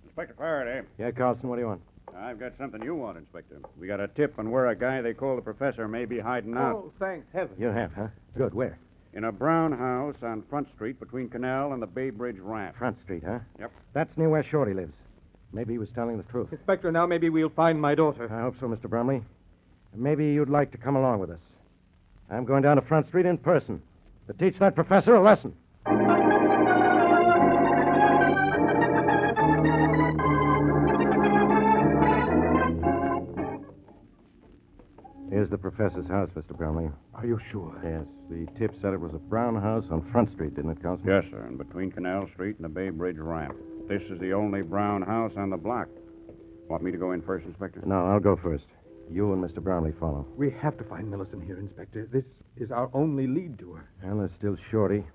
Inspector 0.06 0.36
Faraday, 0.38 0.88
Yeah, 0.98 1.12
Carlson, 1.12 1.48
what 1.50 1.56
do 1.56 1.62
you 1.62 1.68
want? 1.68 1.82
I've 2.18 2.40
got 2.40 2.54
something 2.58 2.82
you 2.82 2.96
want, 2.96 3.18
Inspector. 3.18 3.60
We 3.80 3.88
got 3.88 4.00
a 4.00 4.08
tip 4.08 4.36
on 4.40 4.50
where 4.50 4.68
a 4.68 4.76
guy 4.76 5.02
they 5.02 5.14
call 5.14 5.36
the 5.36 5.42
professor 5.42 5.88
may 5.88 6.06
be 6.06 6.20
hiding 6.20 6.56
out. 6.56 6.76
Oh, 6.76 6.94
thank 7.00 7.26
heaven. 7.34 7.56
You 7.60 7.68
have, 7.68 7.92
huh? 7.94 8.08
Good. 8.38 8.54
Where? 8.54 8.78
In 9.14 9.26
a 9.26 9.32
brown 9.32 9.72
house 9.72 10.16
on 10.24 10.44
Front 10.50 10.68
Street 10.76 11.00
between 11.00 11.30
Canal 11.30 11.74
and 11.74 11.82
the 11.82 11.88
Bay 11.88 12.10
Bridge 12.10 12.38
ramp. 12.40 12.76
Front 12.78 13.02
Street, 13.04 13.24
huh? 13.26 13.40
Yep. 13.60 13.72
That's 13.94 14.18
near 14.18 14.30
where 14.30 14.44
Shorty 14.44 14.74
lives. 14.74 14.94
Maybe 15.56 15.72
he 15.72 15.78
was 15.78 15.88
telling 15.96 16.18
the 16.18 16.24
truth. 16.24 16.50
Inspector, 16.52 16.92
now 16.92 17.06
maybe 17.06 17.30
we'll 17.30 17.48
find 17.48 17.80
my 17.80 17.96
daughter. 17.96 18.28
I 18.30 18.42
hope 18.42 18.56
so, 18.60 18.68
Mr. 18.68 18.90
Bromley. 18.90 19.24
Maybe 19.96 20.26
you'd 20.26 20.50
like 20.50 20.74
to 20.74 20.78
come 20.78 20.98
along 20.98 21.20
with 21.20 21.30
us. 21.30 21.40
I'm 22.30 22.44
going 22.44 22.62
down 22.62 22.76
to 22.76 22.82
Front 22.82 23.08
Street 23.08 23.26
in 23.26 23.38
person 23.38 23.82
to 24.28 24.34
teach 24.34 24.60
that 24.60 24.76
professor 24.76 25.16
a 25.16 25.24
lesson. 25.24 25.54
Here's 35.30 35.50
the 35.50 35.58
professor's 35.58 36.08
house, 36.08 36.30
Mr. 36.36 36.56
Bromley. 36.58 36.90
Are 37.14 37.26
you 37.26 37.40
sure? 37.50 37.74
Yes, 37.82 38.06
the 38.30 38.46
tip 38.60 38.74
said 38.82 38.94
it 38.94 39.00
was 39.00 39.14
a 39.14 39.20
brown 39.20 39.56
house 39.56 39.86
on 39.90 40.10
Front 40.12 40.32
Street, 40.34 40.54
didn't 40.56 40.72
it, 40.72 40.84
Constable? 40.84 41.14
Yes, 41.14 41.24
sir, 41.32 41.46
and 41.46 41.58
between 41.58 41.92
Canal 41.92 42.28
Street 42.34 42.58
and 42.58 42.66
the 42.66 42.70
Bay 42.70 42.90
Bridge 42.90 43.18
ramp. 43.18 43.56
This 43.88 44.02
is 44.10 44.20
the 44.20 44.34
only 44.34 44.64
brown 44.64 45.04
house 45.04 45.34
on 45.38 45.52
the 45.52 45.58
block. 45.58 45.88
Want 46.68 46.82
me 46.82 46.92
to 46.92 46.98
go 46.98 47.12
in 47.12 47.22
first, 47.22 47.46
Inspector? 47.46 47.82
No, 47.86 48.08
I'll 48.08 48.20
go 48.20 48.36
first. 48.42 48.64
You 49.12 49.32
and 49.34 49.44
Mr. 49.44 49.62
Bromley 49.64 49.94
follow. 50.00 50.26
We 50.36 50.50
have 50.60 50.76
to 50.80 50.84
find 50.86 51.10
Millicent 51.10 51.44
here, 51.44 51.60
Inspector. 51.60 52.10
This 52.12 52.24
is 52.58 52.72
our 52.72 52.90
only 52.94 53.28
lead 53.28 53.60
to 53.60 53.74
her. 53.74 53.90
And 54.02 54.20
there's 54.20 54.32
still 54.38 54.58
Shorty. 54.72 55.06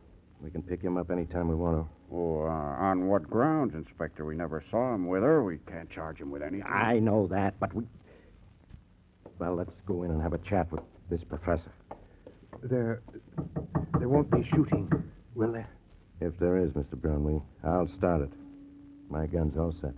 We 0.41 0.51
can 0.51 0.63
pick 0.63 0.81
him 0.81 0.97
up 0.97 1.11
any 1.11 1.27
time 1.27 1.49
we 1.49 1.57
want 1.57 1.79
to. 1.79 2.15
Oh, 2.15 2.43
uh, 2.43 2.49
on 2.49 3.09
what 3.09 3.29
grounds, 3.29 3.75
Inspector? 3.75 4.25
We 4.25 4.37
never 4.37 4.63
saw 4.71 4.95
him 4.95 5.09
with 5.09 5.23
her. 5.25 5.43
We 5.43 5.59
can't 5.69 5.91
charge 5.91 6.19
him 6.19 6.31
with 6.31 6.43
anything. 6.43 6.63
I 6.63 7.01
know 7.01 7.27
that, 7.27 7.59
but 7.59 7.75
we. 7.75 7.85
Well, 9.41 9.57
let's 9.57 9.73
go 9.87 10.05
in 10.05 10.13
and 10.13 10.23
have 10.23 10.33
a 10.33 10.39
chat 10.39 10.71
with 10.71 10.83
this 11.11 11.23
professor. 11.29 11.73
There, 12.63 13.03
there 13.99 14.09
won't 14.09 14.31
be 14.31 14.49
shooting, 14.55 14.89
will 15.35 15.53
there? 15.53 15.69
If 16.21 16.39
there 16.39 16.59
is, 16.59 16.71
Mr. 16.73 16.95
Brownlee, 16.95 17.41
I'll 17.65 17.89
start 17.99 18.23
it. 18.23 18.31
My 19.11 19.27
gun's 19.27 19.57
all 19.59 19.75
set. 19.81 19.93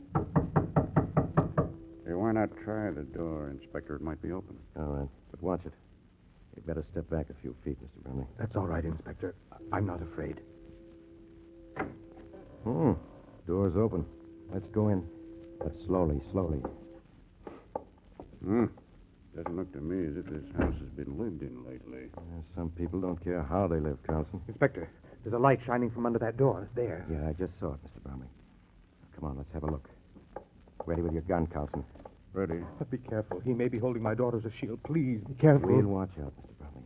Hey, 2.06 2.14
why 2.14 2.32
not 2.32 2.48
try 2.64 2.90
the 2.90 3.02
door, 3.02 3.50
Inspector? 3.50 3.94
It 3.94 4.02
might 4.02 4.20
be 4.22 4.32
open. 4.32 4.56
All 4.76 4.84
right, 4.84 5.08
but 5.30 5.42
watch 5.42 5.60
it. 5.66 5.72
You'd 6.56 6.66
better 6.66 6.84
step 6.92 7.08
back 7.10 7.26
a 7.30 7.34
few 7.42 7.54
feet, 7.64 7.76
Mr. 7.82 8.02
Brownlee. 8.04 8.24
That's 8.38 8.56
all 8.56 8.66
right, 8.66 8.84
Inspector. 8.84 9.34
I- 9.52 9.76
I'm 9.76 9.86
not 9.86 10.00
afraid. 10.02 10.40
Hmm. 12.64 12.92
Door's 13.46 13.76
open. 13.76 14.04
Let's 14.52 14.66
go 14.68 14.88
in. 14.88 15.06
But 15.58 15.72
slowly, 15.86 16.20
slowly. 16.32 16.60
Hmm. 18.44 18.66
Doesn't 19.36 19.56
look 19.56 19.72
to 19.72 19.78
me 19.80 20.06
as 20.08 20.16
if 20.16 20.26
this 20.26 20.44
house 20.56 20.74
has 20.78 20.88
been 20.90 21.18
lived 21.18 21.42
in 21.42 21.64
lately. 21.64 22.08
Uh, 22.16 22.20
some 22.54 22.70
people 22.70 23.00
don't 23.00 23.22
care 23.22 23.42
how 23.42 23.66
they 23.66 23.78
live, 23.80 23.98
Carlson. 24.06 24.40
Inspector, 24.48 24.88
there's 25.22 25.34
a 25.34 25.38
light 25.38 25.60
shining 25.66 25.90
from 25.90 26.04
under 26.06 26.18
that 26.18 26.36
door. 26.36 26.68
There. 26.74 27.06
Yeah, 27.10 27.28
I 27.28 27.32
just 27.32 27.52
saw 27.58 27.72
it, 27.74 27.80
Mr. 27.84 28.02
Bromley. 28.04 28.26
Come 29.22 29.30
on, 29.30 29.36
let's 29.36 29.52
have 29.52 29.62
a 29.62 29.70
look. 29.70 29.88
Ready 30.84 31.00
with 31.00 31.12
your 31.12 31.22
gun, 31.22 31.46
Carlson. 31.46 31.84
Ready? 32.32 32.58
But 32.76 32.90
be 32.90 32.98
careful. 32.98 33.38
He 33.38 33.52
may 33.52 33.68
be 33.68 33.78
holding 33.78 34.02
my 34.02 34.14
daughter 34.14 34.38
as 34.38 34.44
a 34.44 34.50
shield. 34.60 34.82
Please, 34.82 35.20
be 35.28 35.34
careful. 35.34 35.68
We'll 35.68 35.86
watch 35.86 36.10
out, 36.20 36.32
Mr. 36.42 36.58
Bromley. 36.58 36.82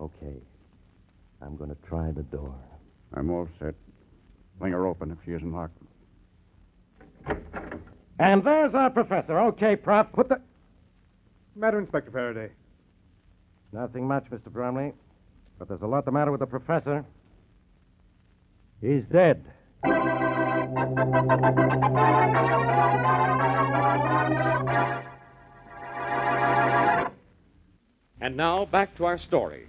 Okay. 0.00 0.42
I'm 1.40 1.56
going 1.56 1.70
to 1.70 1.76
try 1.88 2.10
the 2.10 2.24
door. 2.24 2.52
I'm 3.14 3.30
all 3.30 3.48
set. 3.60 3.76
Fling 4.58 4.72
her 4.72 4.88
open 4.88 5.12
if 5.12 5.18
she 5.24 5.30
isn't 5.30 5.52
locked. 5.52 5.78
And 8.18 8.42
there's 8.42 8.74
our 8.74 8.90
professor. 8.90 9.38
Okay, 9.38 9.76
Prof. 9.76 10.08
What 10.14 10.28
the 10.28 10.40
matter, 11.54 11.78
Inspector 11.78 12.10
Faraday? 12.10 12.52
Nothing 13.72 14.08
much, 14.08 14.24
Mr. 14.32 14.50
Bromley. 14.52 14.92
But 15.60 15.68
there's 15.68 15.82
a 15.82 15.86
lot 15.86 16.06
the 16.06 16.10
matter 16.10 16.32
with 16.32 16.40
the 16.40 16.46
professor. 16.46 17.04
He's 18.80 19.04
dead. 19.12 19.44
And 28.20 28.36
now 28.36 28.64
back 28.64 28.96
to 28.96 29.04
our 29.04 29.18
story. 29.18 29.66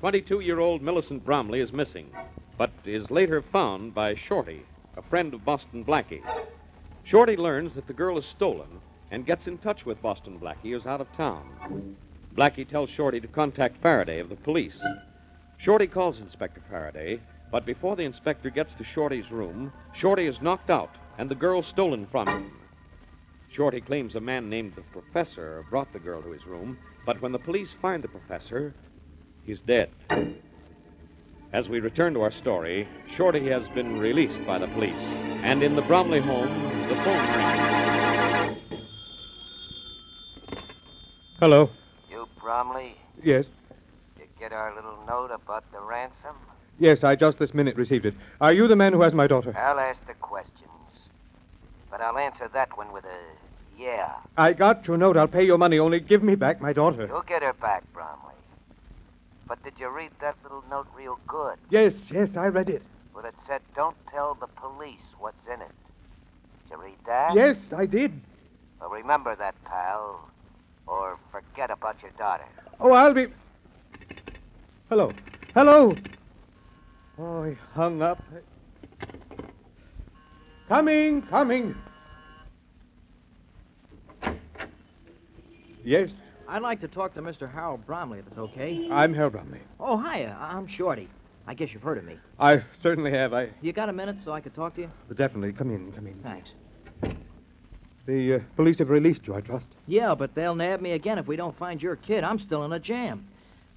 Twenty-two 0.00 0.40
year 0.40 0.60
old 0.60 0.82
Millicent 0.82 1.24
Bromley 1.24 1.60
is 1.60 1.72
missing, 1.72 2.10
but 2.58 2.70
is 2.84 3.10
later 3.10 3.42
found 3.50 3.94
by 3.94 4.14
Shorty, 4.28 4.62
a 4.96 5.02
friend 5.02 5.32
of 5.32 5.44
Boston 5.44 5.84
Blackie. 5.84 6.20
Shorty 7.04 7.36
learns 7.36 7.74
that 7.74 7.86
the 7.86 7.94
girl 7.94 8.18
is 8.18 8.24
stolen 8.36 8.68
and 9.10 9.26
gets 9.26 9.46
in 9.46 9.58
touch 9.58 9.84
with 9.86 10.02
Boston 10.02 10.38
Blackie, 10.38 10.72
who's 10.72 10.86
out 10.86 11.00
of 11.00 11.06
town. 11.16 11.96
Blackie 12.36 12.68
tells 12.68 12.90
Shorty 12.90 13.20
to 13.20 13.28
contact 13.28 13.80
Faraday 13.80 14.18
of 14.18 14.28
the 14.28 14.34
police. 14.36 14.72
Shorty 15.58 15.86
calls 15.86 16.18
Inspector 16.18 16.60
Faraday, 16.68 17.20
but 17.52 17.64
before 17.64 17.94
the 17.94 18.02
inspector 18.02 18.50
gets 18.50 18.70
to 18.78 18.84
Shorty's 18.92 19.30
room, 19.30 19.72
Shorty 20.00 20.26
is 20.26 20.34
knocked 20.42 20.68
out 20.68 20.90
and 21.16 21.30
the 21.30 21.36
girl 21.36 21.62
stolen 21.72 22.08
from 22.10 22.26
him. 22.26 22.50
Shorty 23.54 23.80
claims 23.80 24.16
a 24.16 24.20
man 24.20 24.50
named 24.50 24.72
the 24.74 24.82
Professor 25.00 25.64
brought 25.70 25.92
the 25.92 26.00
girl 26.00 26.22
to 26.22 26.32
his 26.32 26.44
room, 26.44 26.76
but 27.06 27.22
when 27.22 27.30
the 27.30 27.38
police 27.38 27.68
find 27.80 28.02
the 28.02 28.08
Professor, 28.08 28.74
he's 29.44 29.60
dead. 29.64 29.90
As 31.52 31.68
we 31.68 31.78
return 31.78 32.14
to 32.14 32.22
our 32.22 32.32
story, 32.40 32.88
Shorty 33.16 33.48
has 33.48 33.62
been 33.76 34.00
released 34.00 34.44
by 34.44 34.58
the 34.58 34.66
police, 34.66 34.90
and 34.90 35.62
in 35.62 35.76
the 35.76 35.82
Bromley 35.82 36.20
home, 36.20 36.88
the 36.88 36.96
phone 36.96 37.28
rings. 37.30 38.84
Hello. 41.38 41.70
Bromley, 42.44 42.94
Yes. 43.22 43.46
you 44.18 44.26
get 44.38 44.52
our 44.52 44.74
little 44.74 44.98
note 45.08 45.30
about 45.30 45.64
the 45.72 45.80
ransom? 45.80 46.36
Yes, 46.78 47.02
I 47.02 47.14
just 47.16 47.38
this 47.38 47.54
minute 47.54 47.74
received 47.74 48.04
it. 48.04 48.12
Are 48.38 48.52
you 48.52 48.68
the 48.68 48.76
man 48.76 48.92
who 48.92 49.00
has 49.00 49.14
my 49.14 49.26
daughter? 49.26 49.56
I'll 49.56 49.80
ask 49.80 49.98
the 50.06 50.12
questions. 50.12 50.60
But 51.90 52.02
I'll 52.02 52.18
answer 52.18 52.46
that 52.52 52.76
one 52.76 52.92
with 52.92 53.04
a 53.06 53.18
yeah. 53.80 54.12
I 54.36 54.52
got 54.52 54.86
your 54.86 54.98
note. 54.98 55.16
I'll 55.16 55.26
pay 55.26 55.44
your 55.44 55.56
money. 55.56 55.78
Only 55.78 56.00
give 56.00 56.22
me 56.22 56.34
back 56.34 56.60
my 56.60 56.74
daughter. 56.74 57.06
You'll 57.06 57.22
get 57.22 57.42
her 57.42 57.54
back, 57.54 57.82
Bromley. 57.94 58.34
But 59.48 59.62
did 59.64 59.74
you 59.78 59.88
read 59.88 60.10
that 60.20 60.36
little 60.42 60.62
note 60.68 60.86
real 60.94 61.18
good? 61.26 61.56
Yes, 61.70 61.94
yes, 62.10 62.28
I 62.36 62.46
read 62.48 62.68
it. 62.68 62.82
Well, 63.14 63.24
it 63.24 63.34
said, 63.48 63.62
don't 63.74 63.96
tell 64.12 64.34
the 64.34 64.48
police 64.48 65.00
what's 65.18 65.46
in 65.46 65.62
it. 65.62 65.72
Did 66.68 66.72
you 66.72 66.82
read 66.82 66.98
that? 67.06 67.34
Yes, 67.34 67.56
I 67.74 67.86
did. 67.86 68.12
Well, 68.80 68.90
remember 68.90 69.34
that, 69.34 69.54
pal. 69.64 70.28
Or 70.86 71.18
forget 71.30 71.70
about 71.70 71.96
your 72.02 72.10
daughter. 72.12 72.44
Oh, 72.80 72.92
I'll 72.92 73.14
be. 73.14 73.26
Hello. 74.88 75.12
Hello. 75.54 75.94
Oh, 77.18 77.44
he 77.44 77.54
hung 77.74 78.02
up. 78.02 78.22
Coming, 80.68 81.22
coming. 81.22 81.74
Yes, 85.84 86.08
I'd 86.48 86.62
like 86.62 86.80
to 86.80 86.88
talk 86.88 87.14
to 87.14 87.20
Mr. 87.22 87.50
Harold 87.52 87.84
Bromley, 87.86 88.18
if 88.18 88.26
it's 88.26 88.38
okay. 88.38 88.88
I'm 88.90 89.12
Harold 89.12 89.34
Bromley. 89.34 89.60
Oh, 89.78 89.98
hiya. 89.98 90.36
I- 90.40 90.54
I'm 90.56 90.66
Shorty. 90.66 91.08
I 91.46 91.52
guess 91.52 91.68
you've 91.74 91.82
heard 91.82 91.98
of 91.98 92.04
me. 92.04 92.16
I 92.38 92.62
certainly 92.82 93.10
have. 93.12 93.34
I 93.34 93.50
You 93.60 93.74
got 93.74 93.90
a 93.90 93.92
minute 93.92 94.16
so 94.24 94.32
I 94.32 94.40
could 94.40 94.54
talk 94.54 94.74
to 94.76 94.82
you? 94.82 94.90
definitely 95.14 95.52
come 95.52 95.70
in. 95.70 95.92
Come 95.92 96.06
in. 96.06 96.14
Thanks. 96.22 96.50
The 98.06 98.34
uh, 98.34 98.38
police 98.56 98.78
have 98.78 98.90
released 98.90 99.26
you, 99.26 99.34
I 99.34 99.40
trust. 99.40 99.66
Yeah, 99.86 100.14
but 100.14 100.34
they'll 100.34 100.54
nab 100.54 100.80
me 100.80 100.92
again 100.92 101.18
if 101.18 101.26
we 101.26 101.36
don't 101.36 101.56
find 101.58 101.80
your 101.80 101.96
kid. 101.96 102.22
I'm 102.22 102.38
still 102.38 102.64
in 102.64 102.72
a 102.72 102.78
jam. 102.78 103.26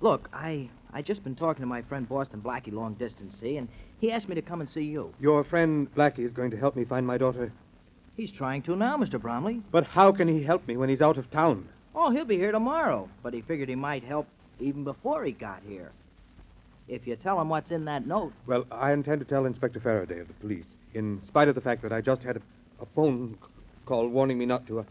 Look, 0.01 0.29
I 0.33 0.69
I 0.93 1.01
just 1.01 1.23
been 1.23 1.35
talking 1.35 1.61
to 1.61 1.67
my 1.67 1.81
friend 1.83 2.07
Boston 2.07 2.41
Blackie 2.41 2.73
long 2.73 2.93
distance, 2.95 3.35
see, 3.39 3.57
and 3.57 3.67
he 3.99 4.11
asked 4.11 4.27
me 4.27 4.35
to 4.35 4.41
come 4.41 4.61
and 4.61 4.69
see 4.69 4.83
you. 4.83 5.13
Your 5.19 5.43
friend 5.43 5.87
Blackie 5.95 6.25
is 6.25 6.33
going 6.33 6.51
to 6.51 6.57
help 6.57 6.75
me 6.75 6.85
find 6.85 7.05
my 7.05 7.17
daughter. 7.17 7.51
He's 8.15 8.31
trying 8.31 8.63
to 8.63 8.75
now, 8.75 8.97
Mr. 8.97 9.21
Bromley. 9.21 9.61
But 9.71 9.83
how 9.85 10.11
can 10.11 10.27
he 10.27 10.43
help 10.43 10.67
me 10.67 10.75
when 10.75 10.89
he's 10.89 11.01
out 11.01 11.17
of 11.17 11.29
town? 11.31 11.69
Oh, 11.95 12.11
he'll 12.11 12.25
be 12.25 12.37
here 12.37 12.51
tomorrow. 12.51 13.09
But 13.23 13.33
he 13.33 13.41
figured 13.41 13.69
he 13.69 13.75
might 13.75 14.03
help 14.03 14.27
even 14.59 14.83
before 14.83 15.23
he 15.23 15.31
got 15.31 15.61
here. 15.67 15.91
If 16.87 17.05
you 17.05 17.15
tell 17.15 17.39
him 17.39 17.49
what's 17.49 17.71
in 17.71 17.85
that 17.85 18.07
note. 18.07 18.33
Well, 18.45 18.65
I 18.71 18.91
intend 18.91 19.19
to 19.19 19.25
tell 19.25 19.45
Inspector 19.45 19.79
Faraday 19.79 20.19
of 20.19 20.27
the 20.27 20.33
police, 20.35 20.65
in 20.93 21.21
spite 21.27 21.47
of 21.47 21.55
the 21.55 21.61
fact 21.61 21.81
that 21.83 21.91
I 21.91 22.01
just 22.01 22.21
had 22.23 22.37
a, 22.37 22.41
a 22.81 22.85
phone 22.95 23.37
call 23.87 24.07
warning 24.07 24.37
me 24.37 24.45
not 24.45 24.67
to. 24.67 24.79
Uh, 24.79 24.83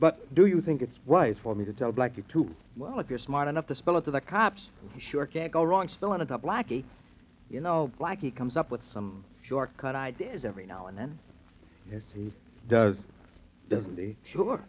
but 0.00 0.32
do 0.34 0.46
you 0.46 0.60
think 0.60 0.82
it's 0.82 0.96
wise 1.06 1.34
for 1.42 1.54
me 1.54 1.64
to 1.64 1.72
tell 1.72 1.92
Blackie, 1.92 2.22
too? 2.32 2.54
Well, 2.76 3.00
if 3.00 3.10
you're 3.10 3.18
smart 3.18 3.48
enough 3.48 3.66
to 3.66 3.74
spill 3.74 3.96
it 3.96 4.04
to 4.04 4.12
the 4.12 4.20
cops, 4.20 4.62
you 4.94 5.00
sure 5.10 5.26
can't 5.26 5.50
go 5.50 5.64
wrong 5.64 5.88
spilling 5.88 6.20
it 6.20 6.26
to 6.26 6.38
Blackie. 6.38 6.84
You 7.50 7.60
know, 7.60 7.90
Blackie 7.98 8.34
comes 8.34 8.56
up 8.56 8.70
with 8.70 8.82
some 8.92 9.24
shortcut 9.48 9.96
ideas 9.96 10.44
every 10.44 10.66
now 10.66 10.86
and 10.86 10.96
then. 10.96 11.18
Yes, 11.90 12.02
he 12.14 12.32
does, 12.68 12.96
doesn't 13.70 13.98
he? 13.98 14.14
Sure. 14.30 14.60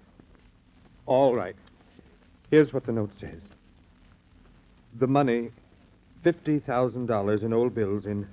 All 1.05 1.35
right. 1.35 1.55
Here's 2.49 2.73
what 2.73 2.85
the 2.85 2.91
note 2.91 3.11
says 3.19 3.41
The 4.99 5.07
money, 5.07 5.51
$50,000 6.25 7.43
in 7.43 7.53
old 7.53 7.75
bills 7.75 8.05
in 8.05 8.27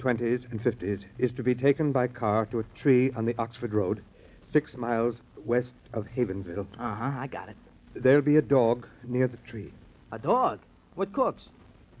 20s 0.00 0.50
and 0.50 0.62
50s, 0.62 1.04
is 1.18 1.30
to 1.36 1.42
be 1.42 1.54
taken 1.54 1.92
by 1.92 2.08
car 2.08 2.46
to 2.46 2.60
a 2.60 2.64
tree 2.82 3.12
on 3.16 3.24
the 3.24 3.34
Oxford 3.38 3.72
Road, 3.72 4.02
six 4.52 4.76
miles 4.76 5.16
west 5.44 5.72
of 5.92 6.06
Havensville. 6.16 6.66
Uh 6.78 6.94
huh, 6.94 7.12
I 7.18 7.26
got 7.26 7.48
it. 7.48 7.56
There'll 7.94 8.22
be 8.22 8.36
a 8.36 8.42
dog 8.42 8.86
near 9.04 9.28
the 9.28 9.38
tree. 9.48 9.72
A 10.12 10.18
dog? 10.18 10.60
What 10.94 11.12
cooks? 11.12 11.48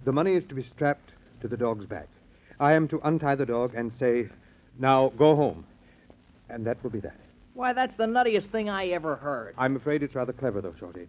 The 0.04 0.12
money 0.12 0.34
is 0.34 0.44
to 0.48 0.54
be 0.54 0.62
strapped 0.62 1.10
to 1.40 1.48
the 1.48 1.56
dog's 1.56 1.86
back. 1.86 2.08
I 2.60 2.72
am 2.72 2.88
to 2.88 3.00
untie 3.04 3.34
the 3.34 3.46
dog 3.46 3.74
and 3.74 3.92
say, 3.98 4.28
Now 4.78 5.12
go 5.16 5.36
home. 5.36 5.64
And 6.48 6.66
that 6.66 6.82
will 6.82 6.90
be 6.90 7.00
that. 7.00 7.16
Why, 7.54 7.72
that's 7.72 7.96
the 7.96 8.06
nuttiest 8.06 8.46
thing 8.46 8.70
I 8.70 8.88
ever 8.88 9.16
heard. 9.16 9.54
I'm 9.58 9.76
afraid 9.76 10.02
it's 10.02 10.14
rather 10.14 10.32
clever, 10.32 10.60
though, 10.60 10.74
Shorty. 10.78 11.08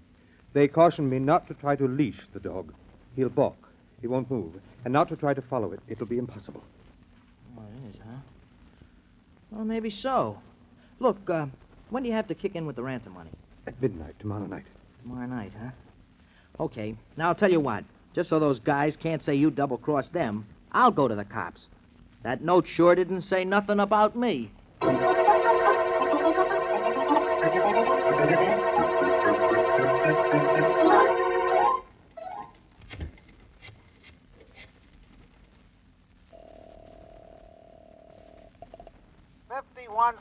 They 0.53 0.67
caution 0.67 1.09
me 1.09 1.19
not 1.19 1.47
to 1.47 1.53
try 1.53 1.75
to 1.75 1.87
leash 1.87 2.19
the 2.33 2.39
dog. 2.39 2.73
He'll 3.15 3.29
balk. 3.29 3.57
He 4.01 4.07
won't 4.07 4.31
move. 4.31 4.53
And 4.83 4.91
not 4.91 5.09
to 5.09 5.15
try 5.15 5.33
to 5.33 5.41
follow 5.43 5.71
it. 5.73 5.79
It'll 5.87 6.07
be 6.07 6.17
impossible. 6.17 6.63
Oh, 7.57 7.61
it 7.61 7.89
is, 7.89 8.01
huh? 8.03 8.17
Well, 9.51 9.65
maybe 9.65 9.89
so. 9.89 10.39
Look, 10.99 11.17
uh, 11.29 11.45
when 11.89 12.03
do 12.03 12.09
you 12.09 12.15
have 12.15 12.27
to 12.27 12.35
kick 12.35 12.55
in 12.55 12.65
with 12.65 12.75
the 12.75 12.83
ransom 12.83 13.13
money? 13.13 13.31
At 13.67 13.81
midnight 13.81 14.15
tomorrow 14.19 14.45
night. 14.45 14.65
Tomorrow 15.03 15.27
night, 15.27 15.53
huh? 15.59 15.71
Okay. 16.59 16.95
Now, 17.17 17.29
I'll 17.29 17.35
tell 17.35 17.51
you 17.51 17.59
what. 17.59 17.83
Just 18.13 18.29
so 18.29 18.39
those 18.39 18.59
guys 18.59 18.97
can't 18.97 19.21
say 19.21 19.35
you 19.35 19.51
double 19.51 19.77
crossed 19.77 20.13
them, 20.13 20.45
I'll 20.71 20.91
go 20.91 21.07
to 21.07 21.15
the 21.15 21.25
cops. 21.25 21.67
That 22.23 22.43
note 22.43 22.67
sure 22.67 22.95
didn't 22.95 23.21
say 23.21 23.45
nothing 23.45 23.79
about 23.79 24.15
me. 24.15 24.51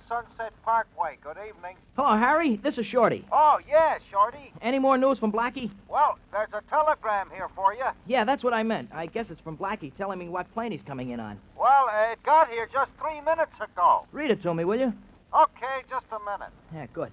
Sunset 0.09 0.52
Parkway. 0.64 1.18
Good 1.23 1.37
evening. 1.38 1.76
Hello, 1.97 2.16
Harry. 2.16 2.57
This 2.57 2.78
is 2.78 2.87
Shorty. 2.87 3.25
Oh, 3.33 3.59
yeah, 3.68 3.99
Shorty. 4.11 4.52
Any 4.62 4.78
more 4.78 4.99
news 4.99 5.18
from 5.18 5.33
Blackie? 5.33 5.71
Well, 5.88 6.18
there's 6.33 6.52
a 6.52 6.62
telegram 6.68 7.28
here 7.35 7.49
for 7.54 7.75
you. 7.75 7.85
Yeah, 8.07 8.25
that's 8.25 8.42
what 8.42 8.52
I 8.54 8.62
meant. 8.62 8.90
I 8.92 9.07
guess 9.07 9.26
it's 9.30 9.40
from 9.40 9.57
Blackie 9.57 9.95
telling 9.97 10.18
me 10.18 10.28
what 10.28 10.52
plane 10.52 10.73
he's 10.73 10.83
coming 10.83 11.11
in 11.11 11.21
on. 11.21 11.38
Well, 11.59 11.88
uh, 11.90 12.12
it 12.12 12.23
got 12.25 12.49
here 12.49 12.68
just 12.73 12.90
three 13.00 13.21
minutes 13.21 13.54
ago. 13.61 14.07
Read 14.12 14.30
it 14.30 14.42
to 14.42 14.54
me, 14.54 14.64
will 14.64 14.78
you? 14.78 14.92
Okay, 15.35 15.83
just 15.88 16.07
a 16.12 16.18
minute. 16.30 16.52
Yeah, 16.75 16.87
good. 16.92 17.12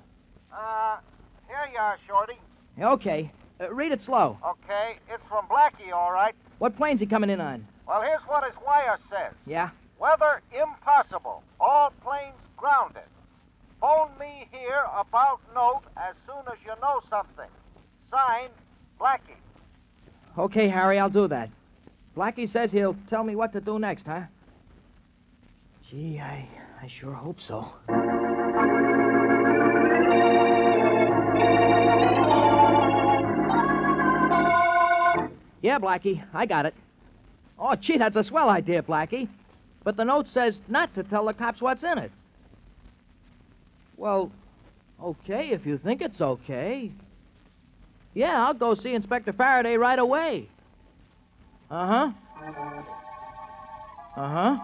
Uh, 0.51 0.97
here 1.47 1.69
you 1.71 1.79
are, 1.79 1.97
Shorty. 2.07 2.39
Yeah, 2.77 2.91
okay. 2.91 3.31
Uh, 3.59 3.73
read 3.73 3.91
it 3.91 4.01
slow. 4.03 4.37
Okay, 4.45 4.97
it's 5.09 5.23
from 5.29 5.45
Blackie, 5.47 5.93
all 5.93 6.11
right. 6.11 6.35
What 6.59 6.75
plane's 6.77 6.99
he 6.99 7.05
coming 7.05 7.29
in 7.29 7.39
on? 7.41 7.65
Well, 7.87 8.01
here's 8.01 8.21
what 8.27 8.43
his 8.43 8.53
wire 8.65 8.97
says. 9.09 9.33
Yeah? 9.45 9.69
Weather 9.99 10.41
impossible. 10.51 11.43
All 11.59 11.93
planes 12.03 12.35
grounded. 12.57 13.03
Phone 13.81 14.09
me 14.19 14.47
here 14.51 14.85
about 14.97 15.39
note 15.53 15.83
as 15.97 16.15
soon 16.25 16.43
as 16.51 16.57
you 16.65 16.73
know 16.81 17.01
something. 17.09 17.49
Signed, 18.09 18.53
Blackie. 18.99 19.37
Okay, 20.37 20.69
Harry, 20.69 20.99
I'll 20.99 21.09
do 21.09 21.27
that. 21.27 21.49
Blackie 22.15 22.51
says 22.51 22.71
he'll 22.71 22.95
tell 23.09 23.23
me 23.23 23.35
what 23.35 23.53
to 23.53 23.61
do 23.61 23.77
next, 23.79 24.05
huh? 24.05 24.21
Gee, 25.89 26.19
I, 26.19 26.47
I 26.81 26.87
sure 26.99 27.13
hope 27.13 27.37
so. 27.47 27.71
Yeah, 35.61 35.79
Blackie, 35.79 36.23
I 36.33 36.45
got 36.45 36.65
it. 36.65 36.75
Oh, 37.57 37.75
gee, 37.75 37.97
that's 37.97 38.15
a 38.15 38.23
swell 38.23 38.49
idea, 38.49 38.83
Blackie. 38.83 39.27
But 39.83 39.97
the 39.97 40.03
note 40.03 40.27
says 40.33 40.59
not 40.67 40.93
to 40.95 41.03
tell 41.03 41.25
the 41.25 41.33
cops 41.33 41.61
what's 41.61 41.83
in 41.83 41.97
it. 41.97 42.11
Well, 43.97 44.31
okay, 45.01 45.49
if 45.51 45.65
you 45.65 45.77
think 45.77 46.01
it's 46.01 46.19
okay. 46.19 46.91
Yeah, 48.13 48.45
I'll 48.45 48.53
go 48.53 48.75
see 48.75 48.93
Inspector 48.93 49.31
Faraday 49.33 49.75
right 49.77 49.99
away. 49.99 50.49
Uh 51.69 51.87
huh. 51.87 52.11
Uh 54.17 54.29
huh. 54.29 54.57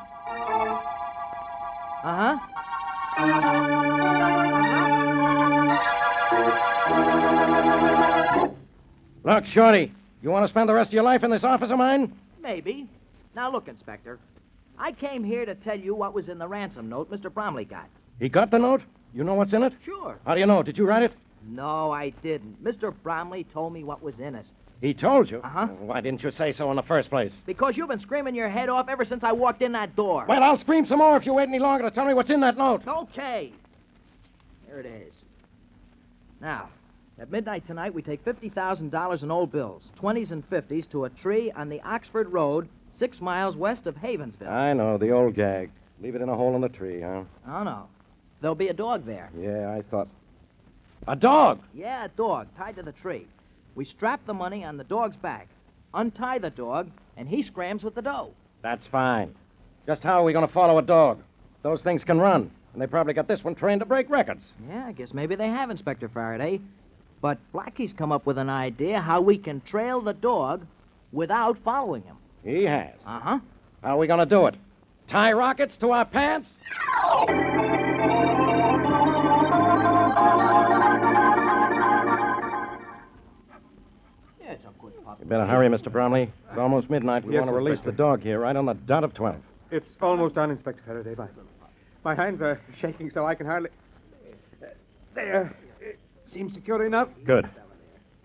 Uh 2.04 2.38
huh. 2.38 2.38
Look, 9.24 9.46
Shorty, 9.54 9.94
you 10.22 10.30
want 10.30 10.46
to 10.46 10.50
spend 10.52 10.68
the 10.68 10.74
rest 10.74 10.90
of 10.90 10.94
your 10.94 11.04
life 11.04 11.24
in 11.24 11.32
this 11.32 11.44
office 11.44 11.70
of 11.72 11.78
mine? 11.78 12.14
Maybe. 12.42 12.88
Now, 13.36 13.52
look, 13.52 13.68
Inspector. 13.68 14.20
I 14.80 14.92
came 14.94 15.24
here 15.24 15.46
to 15.46 15.56
tell 15.56 15.78
you 15.78 15.94
what 15.94 16.14
was 16.14 16.28
in 16.28 16.40
the 16.40 16.48
ransom 16.48 16.90
note 16.90 17.12
Mr. 17.12 17.32
Bromley 17.32 17.66
got. 17.66 17.88
He 18.20 18.30
got 18.30 18.50
the 18.50 18.58
note? 18.58 18.82
You 19.14 19.24
know 19.24 19.34
what's 19.34 19.54
in 19.54 19.64
it? 19.64 19.74
Sure. 19.84 20.20
How 20.26 20.34
do 20.34 20.40
you 20.40 20.46
know? 20.46 20.64
Did 20.64 20.78
you 20.78 20.86
write 20.86 21.04
it? 21.04 21.12
No, 21.48 21.92
I 21.92 22.12
didn't. 22.24 22.64
Mr. 22.64 22.94
Bromley 23.04 23.46
told 23.46 23.74
me 23.74 23.84
what 23.84 24.02
was 24.02 24.20
in 24.20 24.36
it. 24.36 24.46
He 24.80 24.94
told 24.94 25.30
you? 25.30 25.40
Uh-huh. 25.44 25.68
Why 25.68 26.02
didn't 26.02 26.24
you 26.24 26.32
say 26.32 26.54
so 26.54 26.72
in 26.72 26.76
the 26.76 26.84
first 26.84 27.10
place? 27.10 27.32
Because 27.46 27.78
you've 27.78 27.90
been 27.90 28.00
screaming 28.00 28.34
your 28.34 28.50
head 28.50 28.68
off 28.68 28.88
ever 28.90 29.06
since 29.06 29.24
I 29.24 29.32
walked 29.32 29.62
in 29.62 29.74
that 29.74 29.96
door. 29.96 30.26
Well, 30.28 30.42
I'll 30.42 30.60
scream 30.60 30.88
some 30.88 31.00
more 31.00 31.18
if 31.18 31.26
you 31.26 31.34
wait 31.34 31.50
any 31.50 31.60
longer 31.60 31.88
to 31.88 31.94
tell 31.94 32.06
me 32.06 32.16
what's 32.16 32.32
in 32.32 32.42
that 32.42 32.58
note. 32.58 32.82
Okay. 32.88 33.52
Here 34.66 34.80
it 34.80 34.88
is. 34.88 35.14
Now, 36.40 36.70
at 37.20 37.30
midnight 37.30 37.68
tonight, 37.68 37.94
we 37.94 38.02
take 38.02 38.26
$50,000 38.26 39.24
in 39.24 39.32
old 39.32 39.52
bills, 39.52 39.84
20s 40.02 40.32
and 40.32 40.50
50s, 40.50 40.90
to 40.90 41.06
a 41.06 41.10
tree 41.10 41.52
on 41.52 41.70
the 41.70 41.82
Oxford 41.82 42.30
Road, 42.30 42.68
six 42.98 43.22
miles 43.22 43.56
west 43.56 43.86
of 43.86 43.96
Havensville. 43.96 44.50
I 44.50 44.74
know, 44.74 44.98
the 44.98 45.12
old 45.12 45.36
gag. 45.36 45.70
Leave 46.02 46.16
it 46.16 46.22
in 46.22 46.30
a 46.30 46.36
hole 46.36 46.56
in 46.56 46.62
the 46.62 46.70
tree, 46.70 47.02
huh? 47.02 47.24
Oh, 47.48 47.64
no. 47.64 47.86
There'll 48.42 48.56
be 48.56 48.70
a 48.70 48.74
dog 48.74 49.06
there. 49.06 49.30
Yeah, 49.40 49.70
I 49.72 49.84
thought. 49.90 50.08
A 51.08 51.16
dog? 51.16 51.60
Yeah, 51.74 52.06
a 52.06 52.10
dog 52.10 52.48
tied 52.58 52.76
to 52.78 52.84
the 52.84 52.92
tree. 52.92 53.28
We 53.76 53.86
strap 53.86 54.20
the 54.26 54.34
money 54.34 54.64
on 54.64 54.78
the 54.78 54.84
dog's 54.84 55.16
back, 55.16 55.48
untie 55.94 56.40
the 56.40 56.50
dog, 56.50 56.90
and 57.18 57.28
he 57.28 57.44
scrams 57.44 57.84
with 57.84 57.96
the 57.96 58.02
dough. 58.02 58.32
That's 58.62 58.86
fine. 58.92 59.34
Just 59.88 60.04
how 60.04 60.22
are 60.22 60.24
we 60.24 60.34
going 60.34 60.48
to 60.48 60.54
follow 60.54 60.78
a 60.78 60.82
dog? 60.84 61.20
Those 61.64 61.82
things 61.82 62.04
can 62.04 62.20
run, 62.20 62.52
and 62.74 62.82
they 62.82 62.88
probably 62.88 63.14
got 63.14 63.28
this 63.28 63.44
one 63.44 63.56
trained 63.56 63.80
to 63.82 63.86
break 63.86 64.10
records. 64.10 64.44
Yeah, 64.68 64.86
I 64.86 64.92
guess 64.92 65.14
maybe 65.14 65.36
they 65.36 65.48
have, 65.48 65.70
Inspector 65.70 66.08
Faraday. 66.10 66.60
But 67.22 67.38
Blackie's 67.54 67.94
come 67.98 68.12
up 68.12 68.26
with 68.26 68.38
an 68.40 68.50
idea 68.50 69.00
how 69.00 69.22
we 69.22 69.38
can 69.38 69.62
trail 69.62 70.02
the 70.02 70.14
dog 70.14 70.66
without 71.12 71.58
following 71.64 72.04
him. 72.04 72.18
He 72.44 72.64
has. 72.64 72.96
Uh 73.06 73.20
huh. 73.20 73.40
How 73.84 73.96
are 73.96 73.98
we 73.98 74.08
going 74.08 74.20
to 74.20 74.26
do 74.26 74.48
it? 74.48 74.56
Tie 75.10 75.32
rockets 75.34 75.74
to 75.82 75.92
our 75.92 76.06
pants? 76.06 76.48
better 85.32 85.46
hurry, 85.46 85.70
Mr. 85.70 85.90
Bromley. 85.90 86.30
It's 86.50 86.58
almost 86.58 86.90
midnight. 86.90 87.24
We 87.26 87.34
Yes, 87.34 87.40
want 87.40 87.52
to 87.52 87.56
release 87.56 87.78
Inspector. 87.80 87.92
the 87.92 87.98
dog 87.98 88.22
here 88.22 88.40
right 88.42 88.54
on 88.56 88.66
the 88.66 88.74
dot 88.74 89.06
of 89.06 89.14
12. 89.14 89.38
It's 89.72 89.88
almost 90.02 90.36
done, 90.36 90.52
Inspector 90.52 90.82
Faraday. 90.86 91.16
Bye. 91.16 91.30
My 92.04 92.14
hands 92.16 92.42
are 92.42 92.60
shaking 92.82 93.10
so 93.14 93.26
I 93.26 93.36
can 93.36 93.46
hardly. 93.46 93.70
Uh, 94.62 94.66
There. 95.16 95.56
It 95.80 95.98
seems 96.34 96.54
secure 96.54 96.86
enough. 96.86 97.08
Good. 97.26 97.50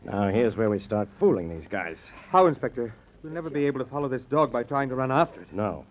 Now, 0.04 0.28
here's 0.30 0.56
where 0.56 0.68
we 0.68 0.80
start 0.80 1.08
fooling 1.20 1.48
these 1.48 1.68
guys. 1.70 1.96
How, 2.30 2.46
Inspector? 2.48 2.92
We'll 3.22 3.32
never 3.32 3.50
be 3.50 3.66
able 3.66 3.78
to 3.84 3.88
follow 3.88 4.08
this 4.08 4.22
dog 4.22 4.50
by 4.52 4.64
trying 4.64 4.88
to 4.88 4.96
run 4.96 5.12
after 5.12 5.42
it. 5.42 5.52
No. 5.52 5.84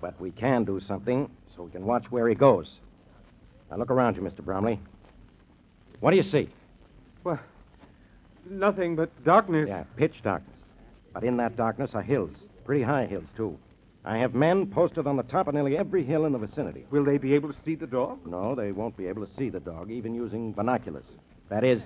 But 0.00 0.20
we 0.20 0.32
can 0.32 0.64
do 0.64 0.80
something 0.80 1.30
so 1.54 1.62
we 1.62 1.70
can 1.70 1.84
watch 1.86 2.06
where 2.10 2.28
he 2.28 2.34
goes. 2.34 2.68
Now, 3.70 3.76
look 3.76 3.90
around 3.92 4.16
you, 4.16 4.22
Mr. 4.22 4.44
Bromley. 4.44 4.80
What 6.00 6.10
do 6.10 6.16
you 6.16 6.24
see? 6.24 6.48
Well, 7.22 7.38
nothing 8.50 8.96
but 8.96 9.10
darkness. 9.24 9.66
Yeah, 9.68 9.84
pitch 9.96 10.14
darkness. 10.22 10.56
But 11.12 11.24
in 11.24 11.36
that 11.38 11.56
darkness 11.56 11.90
are 11.94 12.02
hills. 12.02 12.36
Pretty 12.64 12.82
high 12.82 13.06
hills, 13.06 13.28
too. 13.36 13.58
I 14.04 14.18
have 14.18 14.34
men 14.34 14.66
posted 14.66 15.06
on 15.06 15.16
the 15.16 15.22
top 15.24 15.48
of 15.48 15.54
nearly 15.54 15.76
every 15.76 16.04
hill 16.04 16.24
in 16.24 16.32
the 16.32 16.38
vicinity. 16.38 16.86
Will 16.90 17.04
they 17.04 17.18
be 17.18 17.34
able 17.34 17.52
to 17.52 17.58
see 17.64 17.74
the 17.74 17.86
dog? 17.86 18.26
No, 18.26 18.54
they 18.54 18.72
won't 18.72 18.96
be 18.96 19.06
able 19.06 19.26
to 19.26 19.32
see 19.36 19.48
the 19.48 19.60
dog, 19.60 19.90
even 19.90 20.14
using 20.14 20.52
binoculars. 20.52 21.04
That 21.50 21.64
is, 21.64 21.82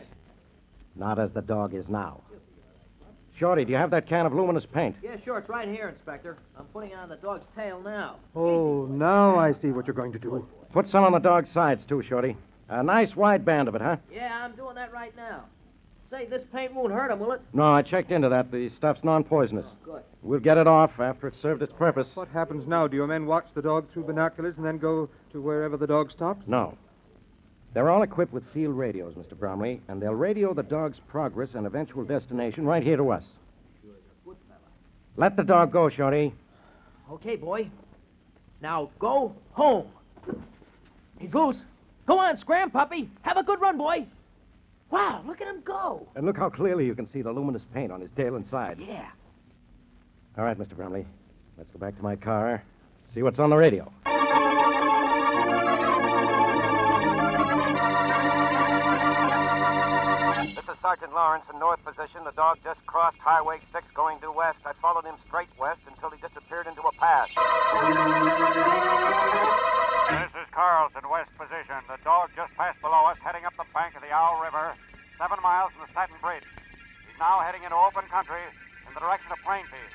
not 0.95 1.19
as 1.19 1.31
the 1.33 1.43
dog 1.43 1.75
is 1.75 1.89
now. 1.89 2.21
Shorty, 3.39 3.65
do 3.65 3.73
you 3.73 3.79
have 3.79 3.91
that 3.91 4.09
can 4.09 4.27
of 4.27 4.35
luminous 4.35 4.65
paint? 4.73 4.95
Yeah, 5.03 5.17
sure. 5.25 5.39
It's 5.39 5.49
right 5.49 5.67
here, 5.67 5.89
Inspector. 5.89 6.37
I'm 6.57 6.67
putting 6.67 6.91
it 6.91 6.97
on 6.97 7.09
the 7.09 7.17
dog's 7.17 7.45
tail 7.57 7.81
now. 7.81 8.17
Oh, 8.37 8.87
now 8.87 9.39
I 9.39 9.55
see 9.55 9.69
what 9.69 9.87
you're 9.87 9.95
going 9.95 10.13
to 10.13 10.19
do. 10.19 10.47
Put 10.73 10.89
some 10.91 11.03
on 11.03 11.13
the 11.13 11.19
dog's 11.19 11.49
sides, 11.53 11.83
too, 11.89 12.03
Shorty. 12.09 12.37
A 12.69 12.83
nice 12.83 13.17
wide 13.17 13.45
band 13.45 13.69
of 13.69 13.75
it, 13.75 13.81
huh? 13.81 13.97
Yeah, 14.13 14.45
I'm 14.45 14.55
doing 14.55 14.77
that 14.77 14.93
right 14.93 15.17
now. 15.17 15.45
Say, 16.13 16.27
this 16.27 16.43
paint 16.53 16.75
won't 16.75 16.93
hurt 16.93 17.11
him, 17.11 17.21
will 17.21 17.33
it? 17.33 17.41
No, 17.55 17.73
I 17.73 17.81
checked 17.81 18.13
into 18.13 18.29
that. 18.29 18.51
The 18.53 18.69
stuff's 18.77 19.03
non 19.03 19.25
poisonous. 19.25 19.65
Oh, 19.67 19.77
good. 19.83 20.03
We'll 20.23 20.41
get 20.41 20.59
it 20.59 20.67
off 20.67 20.91
after 21.01 21.27
it's 21.29 21.41
served 21.41 21.63
its 21.63 21.73
purpose. 21.73 22.07
What 22.13 22.29
happens 22.29 22.69
now? 22.69 22.87
Do 22.87 22.97
your 22.99 23.07
men 23.07 23.25
watch 23.25 23.47
the 23.55 23.63
dog 23.63 23.87
through 23.93 24.05
binoculars 24.05 24.55
and 24.59 24.67
then 24.67 24.77
go 24.77 25.09
to 25.33 25.41
wherever 25.41 25.79
the 25.79 25.87
dog 25.87 26.13
stops? 26.13 26.43
No. 26.47 26.77
They're 27.73 27.89
all 27.89 28.03
equipped 28.03 28.35
with 28.35 28.45
field 28.53 28.77
radios, 28.77 29.15
Mr. 29.15 29.39
Bromley, 29.39 29.81
and 29.89 30.03
they'll 30.03 30.13
radio 30.13 30.53
the 30.53 30.63
dog's 30.63 30.99
progress 31.09 31.49
and 31.55 31.67
eventual 31.67 32.05
destination 32.05 32.67
right 32.67 32.83
here 32.83 32.99
to 32.99 33.11
us. 33.11 33.25
Let 35.17 35.37
the 35.39 35.45
dog 35.45 35.73
go, 35.73 35.89
Shorty. 35.89 36.35
Okay, 37.11 37.37
boy. 37.37 37.71
Now 38.61 38.91
go 38.99 39.35
home. 39.53 39.87
He's 41.19 41.33
loose. 41.33 41.57
Go 42.07 42.19
on, 42.19 42.39
scram, 42.39 42.71
puppy. 42.71 43.09
Have 43.23 43.39
a 43.39 43.43
good 43.43 43.63
run, 43.63 43.79
boy. 43.79 44.07
Wow, 44.93 45.25
look 45.27 45.41
at 45.41 45.49
him 45.49 45.63
go. 45.65 46.07
And 46.15 46.27
look 46.27 46.37
how 46.37 46.51
clearly 46.51 46.85
you 46.85 46.95
can 46.95 47.11
see 47.11 47.23
the 47.23 47.33
luminous 47.33 47.63
paint 47.73 47.91
on 47.91 48.03
his 48.03 48.11
tail 48.15 48.37
and 48.37 48.45
sides. 48.51 48.79
Yeah. 48.87 49.09
All 50.37 50.45
right, 50.45 50.59
Mr. 50.59 50.77
Bromley. 50.77 51.07
Let's 51.57 51.71
go 51.71 51.79
back 51.79 51.97
to 51.97 52.03
my 52.03 52.15
car. 52.15 52.63
See 53.15 53.23
what's 53.23 53.39
on 53.39 53.49
the 53.49 53.57
radio. 53.57 53.91
This 60.55 60.65
is 60.69 60.77
Sergeant 60.83 61.15
Lawrence 61.15 61.45
in 61.51 61.59
north 61.59 61.83
position. 61.85 62.25
The 62.25 62.33
dog 62.37 62.59
just 62.63 62.85
crossed 62.85 63.17
Highway 63.19 63.61
6 63.73 63.87
going 63.95 64.19
due 64.21 64.33
west. 64.33 64.59
I 64.67 64.73
followed 64.83 65.07
him 65.07 65.15
straight 65.27 65.49
west 65.59 65.81
until 65.87 66.11
he 66.11 66.21
disappeared 66.21 66.67
into 66.67 66.83
a 66.83 66.93
pass. 67.01 67.29
Carlson, 70.53 71.01
west 71.09 71.33
position. 71.41 71.81
The 71.89 71.97
dog 72.05 72.29
just 72.37 72.53
passed 72.61 72.77
below 72.85 73.09
us, 73.09 73.17
heading 73.25 73.49
up 73.49 73.57
the 73.57 73.65
bank 73.73 73.97
of 73.97 74.05
the 74.05 74.13
Owl 74.13 74.45
River, 74.45 74.77
seven 75.17 75.41
miles 75.41 75.73
from 75.73 75.89
the 75.89 75.91
Staten 75.97 76.21
Bridge. 76.21 76.45
He's 77.09 77.17
now 77.17 77.41
heading 77.41 77.65
into 77.65 77.75
open 77.75 78.05
country 78.13 78.45
in 78.85 78.93
the 78.93 79.01
direction 79.01 79.33
of 79.33 79.41
Plainfield. 79.41 79.89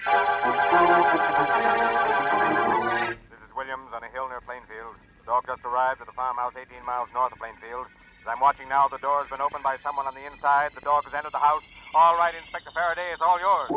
This 3.29 3.41
is 3.45 3.51
Williams 3.53 3.93
on 3.93 4.01
a 4.01 4.09
hill 4.09 4.25
near 4.33 4.41
Plainfield. 4.41 4.97
The 5.21 5.29
dog 5.29 5.45
just 5.45 5.61
arrived 5.61 6.01
at 6.01 6.09
the 6.09 6.17
farmhouse 6.17 6.57
18 6.57 6.81
miles 6.81 7.13
north 7.13 7.31
of 7.31 7.39
Plainfield. 7.39 7.85
As 8.25 8.27
I'm 8.33 8.41
watching 8.41 8.65
now, 8.67 8.89
the 8.89 8.97
door 8.97 9.21
has 9.21 9.29
been 9.29 9.45
opened 9.45 9.61
by 9.61 9.77
someone 9.85 10.09
on 10.09 10.17
the 10.17 10.25
inside. 10.25 10.73
The 10.73 10.81
dog 10.81 11.05
has 11.05 11.13
entered 11.13 11.37
the 11.37 11.43
house. 11.43 11.61
All 11.93 12.17
right, 12.17 12.33
Inspector 12.33 12.73
Faraday, 12.73 13.13
it's 13.13 13.21
all 13.21 13.37
yours. 13.37 13.69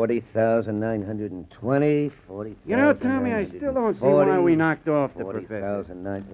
Forty 0.00 0.20
thousand 0.32 0.80
nine 0.80 1.04
hundred 1.04 1.30
and 1.30 1.50
twenty. 1.50 2.10
Forty. 2.26 2.56
You 2.64 2.74
know, 2.74 2.94
Tommy, 2.94 3.34
I 3.34 3.44
still 3.44 3.74
don't 3.74 3.92
see 3.96 4.00
why 4.00 4.38
we 4.38 4.56
knocked 4.56 4.88
off 4.88 5.10
the 5.14 5.26
professor. 5.26 5.60
thousand 5.60 6.02
nine. 6.02 6.24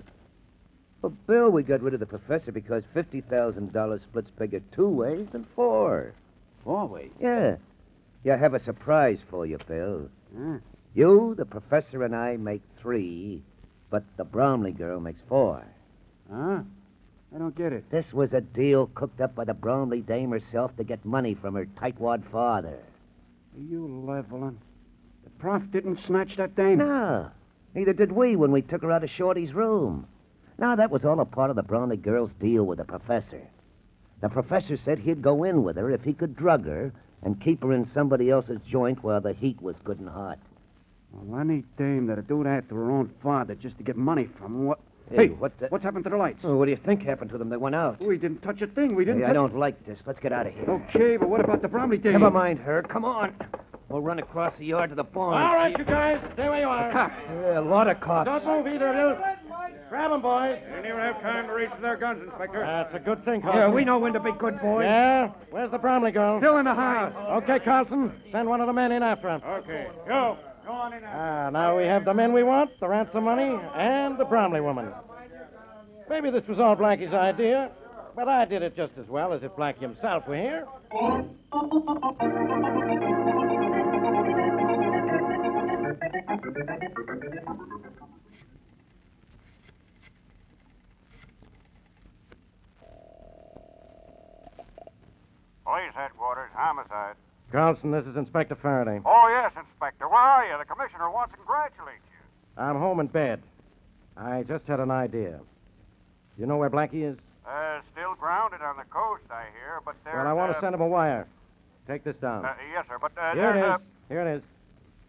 Well, 1.02 1.12
Bill, 1.26 1.50
we 1.50 1.64
got 1.64 1.82
rid 1.82 1.92
of 1.92 1.98
the 1.98 2.06
professor 2.06 2.52
because 2.52 2.84
fifty 2.94 3.22
thousand 3.22 3.72
dollars 3.72 4.02
splits 4.08 4.30
bigger 4.38 4.60
two 4.70 4.88
ways 4.88 5.26
than 5.32 5.48
four. 5.56 6.12
Four 6.62 6.86
ways. 6.86 7.10
Yeah. 7.20 7.56
Yeah, 8.22 8.34
I 8.34 8.36
have 8.36 8.54
a 8.54 8.62
surprise 8.62 9.18
for 9.28 9.44
you, 9.44 9.58
Bill. 9.66 10.10
Huh? 10.38 10.58
You, 10.94 11.34
the 11.36 11.44
professor, 11.44 12.04
and 12.04 12.14
I 12.14 12.36
make 12.36 12.62
three, 12.80 13.42
but 13.90 14.04
the 14.16 14.22
Bromley 14.22 14.70
girl 14.70 15.00
makes 15.00 15.22
four. 15.28 15.64
Huh? 16.32 16.60
I 17.34 17.38
don't 17.38 17.56
get 17.56 17.72
it. 17.72 17.90
This 17.90 18.12
was 18.12 18.32
a 18.32 18.40
deal 18.40 18.86
cooked 18.94 19.20
up 19.20 19.34
by 19.34 19.42
the 19.42 19.54
Bromley 19.54 20.02
dame 20.02 20.30
herself 20.30 20.76
to 20.76 20.84
get 20.84 21.04
money 21.04 21.34
from 21.34 21.54
her 21.54 21.66
tightwad 21.66 22.30
father. 22.30 22.78
Are 23.56 23.62
you 23.62 24.04
leveling? 24.06 24.58
The 25.24 25.30
prof 25.30 25.62
didn't 25.72 26.00
snatch 26.06 26.36
that 26.36 26.54
dame. 26.56 26.78
No. 26.78 27.30
Neither 27.74 27.94
did 27.94 28.12
we 28.12 28.36
when 28.36 28.52
we 28.52 28.60
took 28.60 28.82
her 28.82 28.92
out 28.92 29.02
of 29.02 29.08
Shorty's 29.10 29.54
room. 29.54 30.06
Now, 30.58 30.76
that 30.76 30.90
was 30.90 31.04
all 31.06 31.20
a 31.20 31.24
part 31.24 31.48
of 31.48 31.56
the 31.56 31.62
Bromley 31.62 31.96
girl's 31.96 32.30
deal 32.38 32.64
with 32.64 32.78
the 32.78 32.84
professor. 32.84 33.48
The 34.20 34.28
professor 34.28 34.78
said 34.84 34.98
he'd 34.98 35.22
go 35.22 35.44
in 35.44 35.62
with 35.62 35.76
her 35.76 35.90
if 35.90 36.02
he 36.02 36.12
could 36.12 36.36
drug 36.36 36.66
her 36.66 36.92
and 37.22 37.42
keep 37.42 37.62
her 37.62 37.72
in 37.72 37.90
somebody 37.94 38.30
else's 38.30 38.60
joint 38.70 39.02
while 39.02 39.20
the 39.22 39.32
heat 39.32 39.60
was 39.62 39.76
good 39.84 40.00
and 40.00 40.08
hot. 40.08 40.38
Well, 41.12 41.40
any 41.40 41.64
dame 41.78 42.06
that'd 42.06 42.28
do 42.28 42.44
that 42.44 42.68
to 42.68 42.74
her 42.74 42.90
own 42.90 43.10
father 43.22 43.54
just 43.54 43.78
to 43.78 43.84
get 43.84 43.96
money 43.96 44.28
from 44.38 44.66
what? 44.66 44.80
Hey, 45.10 45.28
what 45.28 45.58
the... 45.60 45.66
What's 45.68 45.84
happened 45.84 46.04
to 46.04 46.10
the 46.10 46.16
lights? 46.16 46.40
Oh, 46.42 46.56
what 46.56 46.64
do 46.64 46.72
you 46.72 46.78
think 46.84 47.02
happened 47.02 47.30
to 47.30 47.38
them? 47.38 47.48
They 47.48 47.56
went 47.56 47.74
out. 47.74 48.00
We 48.00 48.18
didn't 48.18 48.42
touch 48.42 48.60
a 48.62 48.66
thing. 48.66 48.94
We 48.94 49.04
didn't. 49.04 49.20
Hey, 49.22 49.26
I 49.28 49.32
don't 49.32 49.56
like 49.56 49.84
this. 49.86 49.98
Let's 50.06 50.18
get 50.20 50.32
out 50.32 50.46
of 50.46 50.54
here. 50.54 50.64
Okay, 50.68 51.16
but 51.16 51.28
what 51.28 51.40
about 51.40 51.62
the 51.62 51.68
Bromley 51.68 51.98
dame? 51.98 52.12
Never 52.12 52.30
mind 52.30 52.58
her. 52.60 52.82
Come 52.82 53.04
on. 53.04 53.34
We'll 53.88 54.00
run 54.00 54.18
across 54.18 54.52
the 54.58 54.66
yard 54.66 54.90
to 54.90 54.96
the 54.96 55.04
barn. 55.04 55.40
All 55.40 55.54
right, 55.54 55.76
you 55.78 55.84
guys, 55.84 56.20
stay 56.34 56.48
where 56.48 56.60
you 56.60 56.66
are. 56.66 56.90
cop 56.90 57.12
Yeah, 57.30 57.60
a 57.60 57.62
lot 57.62 57.88
of 57.88 58.00
cops. 58.00 58.26
Don't 58.26 58.44
move 58.44 58.66
either 58.66 58.88
of 58.88 58.96
you. 58.96 59.24
Grab 59.88 60.10
'em, 60.10 60.20
boys. 60.22 60.58
Didn't 60.68 60.86
even 60.86 60.98
have 60.98 61.22
time 61.22 61.46
to 61.46 61.52
reach 61.52 61.70
for 61.76 61.82
their 61.82 61.96
guns, 61.96 62.20
Inspector. 62.24 62.58
That's 62.58 62.92
a 62.94 62.98
good 62.98 63.24
thing, 63.24 63.42
Yeah, 63.44 63.68
we 63.68 63.84
know 63.84 63.98
when 63.98 64.12
to 64.14 64.18
be 64.20 64.32
good 64.32 64.60
boys. 64.60 64.82
Yeah? 64.84 65.30
Where's 65.50 65.70
the 65.70 65.78
Bromley 65.78 66.10
girl? 66.10 66.40
Still 66.40 66.56
in 66.58 66.64
the 66.64 66.74
house. 66.74 67.14
Okay, 67.44 67.60
Carlson. 67.60 68.12
Send 68.32 68.48
one 68.48 68.60
of 68.60 68.66
the 68.66 68.72
men 68.72 68.90
in 68.90 69.04
after 69.04 69.28
him. 69.28 69.40
Okay. 69.46 69.86
Go. 70.08 70.36
Go 70.66 70.72
on 70.72 70.92
in. 70.92 71.04
Ah, 71.04 71.48
now 71.50 71.78
we 71.78 71.84
have 71.84 72.04
the 72.04 72.12
men 72.12 72.32
we 72.32 72.42
want, 72.42 72.70
the 72.80 72.88
ransom 72.88 73.22
money, 73.22 73.56
and 73.76 74.18
the 74.18 74.24
Bromley 74.24 74.60
woman. 74.60 74.92
Maybe 76.10 76.28
this 76.30 76.42
was 76.48 76.58
all 76.58 76.74
Blackie's 76.74 77.14
idea, 77.14 77.70
but 78.16 78.26
I 78.26 78.44
did 78.46 78.62
it 78.62 78.74
just 78.74 78.90
as 78.98 79.06
well 79.06 79.32
as 79.32 79.44
if 79.44 79.52
Blackie 79.52 79.82
himself 79.82 80.26
were 80.26 80.34
here. 80.34 80.66
Police 95.64 95.94
headquarters, 95.94 96.50
homicide. 96.56 97.14
Carlson, 97.56 97.90
this 97.90 98.04
is 98.04 98.18
Inspector 98.18 98.54
Faraday. 98.56 99.00
Oh, 99.06 99.28
yes, 99.30 99.50
Inspector. 99.56 100.06
Where 100.06 100.20
are 100.20 100.44
you? 100.44 100.58
The 100.58 100.66
commissioner 100.66 101.10
wants 101.10 101.32
to 101.32 101.38
congratulate 101.38 102.04
you. 102.04 102.62
I'm 102.62 102.76
home 102.76 103.00
in 103.00 103.06
bed. 103.06 103.40
I 104.14 104.42
just 104.42 104.66
had 104.66 104.78
an 104.78 104.90
idea. 104.90 105.38
Do 105.38 106.36
you 106.36 106.44
know 106.44 106.58
where 106.58 106.68
Blackie 106.68 107.10
is? 107.10 107.16
Uh, 107.48 107.80
still 107.92 108.14
grounded 108.20 108.60
on 108.60 108.76
the 108.76 108.84
coast, 108.90 109.22
I 109.30 109.44
hear, 109.54 109.80
but 109.86 109.94
there's... 110.04 110.16
Well, 110.18 110.26
I 110.26 110.34
want 110.34 110.50
uh, 110.50 110.54
to 110.56 110.60
send 110.60 110.74
him 110.74 110.82
a 110.82 110.86
wire. 110.86 111.26
Take 111.88 112.04
this 112.04 112.16
down. 112.16 112.44
Uh, 112.44 112.52
yes, 112.74 112.84
sir, 112.90 112.98
but 113.00 113.12
uh, 113.16 113.32
Here 113.32 113.50
it 113.52 113.80
Here 114.10 114.28
it 114.28 114.36
is. 114.36 114.42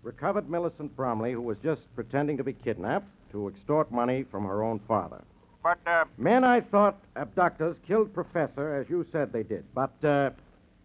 Recovered 0.03 0.49
Millicent 0.49 0.95
Bromley, 0.95 1.33
who 1.33 1.41
was 1.41 1.57
just 1.61 1.81
pretending 1.95 2.37
to 2.37 2.45
be 2.45 2.53
kidnapped 2.53 3.09
to 3.33 3.49
extort 3.49 3.91
money 3.91 4.23
from 4.31 4.45
her 4.45 4.63
own 4.63 4.79
father. 4.87 5.21
But, 5.61 5.79
uh, 5.85 6.05
Men 6.17 6.45
I 6.45 6.61
thought 6.61 6.97
abductors 7.17 7.75
killed 7.85 8.13
Professor, 8.13 8.73
as 8.73 8.89
you 8.89 9.05
said 9.11 9.33
they 9.33 9.43
did. 9.43 9.65
But 9.75 9.91
uh, 10.01 10.29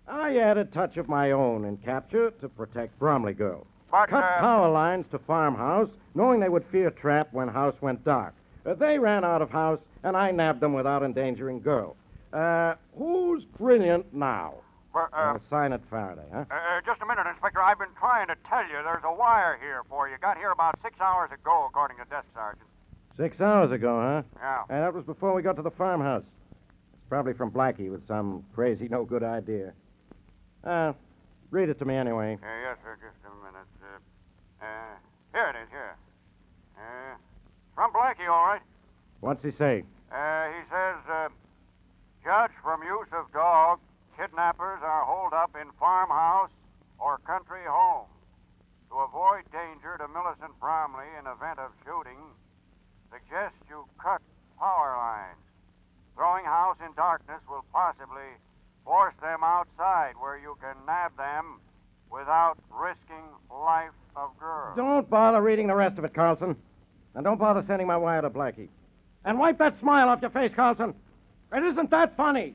I 0.09 0.37
added 0.39 0.69
a 0.69 0.71
touch 0.71 0.97
of 0.97 1.09
my 1.09 1.31
own 1.31 1.65
in 1.65 1.77
capture 1.79 2.31
to 2.41 2.49
protect 2.49 2.99
Bromley 2.99 3.33
girl. 3.35 3.67
but, 3.91 4.09
Cut 4.09 4.23
uh, 4.25 4.41
power 4.41 4.71
lines 4.71 5.07
to 5.13 5.19
farmhouse, 5.21 5.91
knowing 6.15 6.41
they 6.41 6.49
would 6.49 6.65
fear 6.71 6.91
trap 6.91 7.29
when 7.33 7.49
house 7.49 7.75
went 7.81 8.05
dark. 8.05 8.35
Uh, 8.67 8.75
they 8.75 8.99
ran 8.99 9.25
out 9.25 9.43
of 9.43 9.51
house, 9.51 9.81
and 10.03 10.17
I 10.17 10.31
nabbed 10.31 10.61
them 10.61 10.73
without 10.73 11.03
endangering 11.03 11.61
girl. 11.61 11.97
Uh, 12.33 12.75
who's 12.97 13.45
brilliant 13.59 14.13
now? 14.15 14.55
but, 14.93 15.09
uh, 15.13 15.35
Uh, 15.35 15.39
sign 15.49 15.73
it, 15.73 15.81
Faraday, 15.89 16.27
huh? 16.33 16.45
uh, 16.51 16.81
just 16.85 17.01
a 17.01 17.07
minute, 17.07 17.27
Inspector. 17.27 17.61
I've 17.61 17.79
been 17.79 17.95
trying 17.99 18.27
to 18.29 18.35
tell 18.49 18.63
you 18.65 18.77
there's 18.85 19.05
a 19.05 19.13
wire 19.15 19.57
here 19.61 19.83
for 19.89 20.09
you. 20.09 20.17
Got 20.21 20.37
here 20.37 20.51
about 20.51 20.75
six 20.83 21.01
hours 21.01 21.31
ago, 21.33 21.67
according 21.69 21.97
to 21.99 22.05
Desk 22.11 22.27
Sergeant. 22.35 22.67
Six 23.17 23.41
hours 23.41 23.71
ago, 23.73 24.01
huh? 24.01 24.23
Yeah. 24.41 24.63
And 24.69 24.85
that 24.85 24.93
was 24.95 25.05
before 25.05 25.33
we 25.35 25.43
got 25.43 25.57
to 25.57 25.63
the 25.63 25.71
farmhouse. 25.71 26.25
It's 26.93 27.09
probably 27.09 27.33
from 27.35 27.51
Blackie 27.51 27.91
with 27.91 28.07
some 28.07 28.45
crazy, 28.55 28.89
no 28.89 29.05
good 29.05 29.23
idea. 29.23 29.73
Uh, 30.65 30.93
read 31.51 31.69
it 31.69 31.79
to 31.79 31.85
me 31.85 31.97
anyway. 31.97 32.39
Uh, 32.39 32.47
yes, 32.63 32.79
sir. 32.83 32.97
Just 33.03 33.19
a 33.27 33.35
minute. 33.43 33.67
Uh, 33.83 34.65
uh, 34.65 34.95
here 35.35 35.49
it 35.51 35.57
is, 35.65 35.69
here. 35.71 35.97
Uh, 36.79 37.17
from 37.75 37.93
Blackie, 37.93 38.29
all 38.31 38.47
right. 38.47 38.63
What's 39.21 39.43
he 39.43 39.51
say? 39.51 39.85
Uh, 40.11 40.45
he 40.55 40.63
says, 40.71 40.99
uh, 41.11 41.29
Judge, 42.23 42.55
from 42.63 42.83
use 42.83 43.09
of 43.13 43.33
dog, 43.33 43.81
kidnappers 44.17 44.81
are 44.83 45.05
holed 45.05 45.33
up 45.33 45.57
in 45.61 45.71
farmhouse 45.79 46.51
or 46.99 47.19
country 47.27 47.67
home. 47.67 48.07
To 48.91 48.99
avoid 48.99 49.49
danger 49.51 49.97
to 49.99 50.07
Millicent 50.07 50.53
Bromley 50.61 51.09
in 51.19 51.27
event 51.27 51.59
of 51.59 51.73
shooting, 51.83 52.21
suggest 53.11 53.57
you 53.69 53.89
cut 53.99 54.21
power 54.59 54.95
lines. 54.95 55.43
Throwing 56.15 56.45
house 56.45 56.77
in 56.85 56.93
darkness 56.95 57.41
will 57.49 57.65
possibly 57.73 58.37
force 58.85 59.15
them 59.21 59.41
outside 59.43 60.13
where 60.19 60.39
you 60.39 60.57
can 60.61 60.75
nab 60.87 61.17
them 61.17 61.61
without 62.11 62.57
risking 62.71 63.25
life 63.51 63.91
of 64.17 64.31
girl. 64.39 64.75
Don't 64.77 65.09
bother 65.09 65.41
reading 65.41 65.67
the 65.67 65.75
rest 65.75 65.99
of 65.99 66.05
it, 66.05 66.15
Carlson. 66.15 66.57
And 67.15 67.25
don't 67.25 67.39
bother 67.39 67.65
sending 67.67 67.87
my 67.87 67.97
wire 67.97 68.23
to 68.23 68.31
Blackie. 68.31 68.69
And 69.25 69.39
wipe 69.39 69.59
that 69.59 69.79
smile 69.81 70.09
off 70.09 70.21
your 70.21 70.31
face, 70.31 70.53
Carlson. 70.55 70.95
It 71.53 71.63
isn't 71.63 71.91
that 71.91 72.17
funny. 72.17 72.55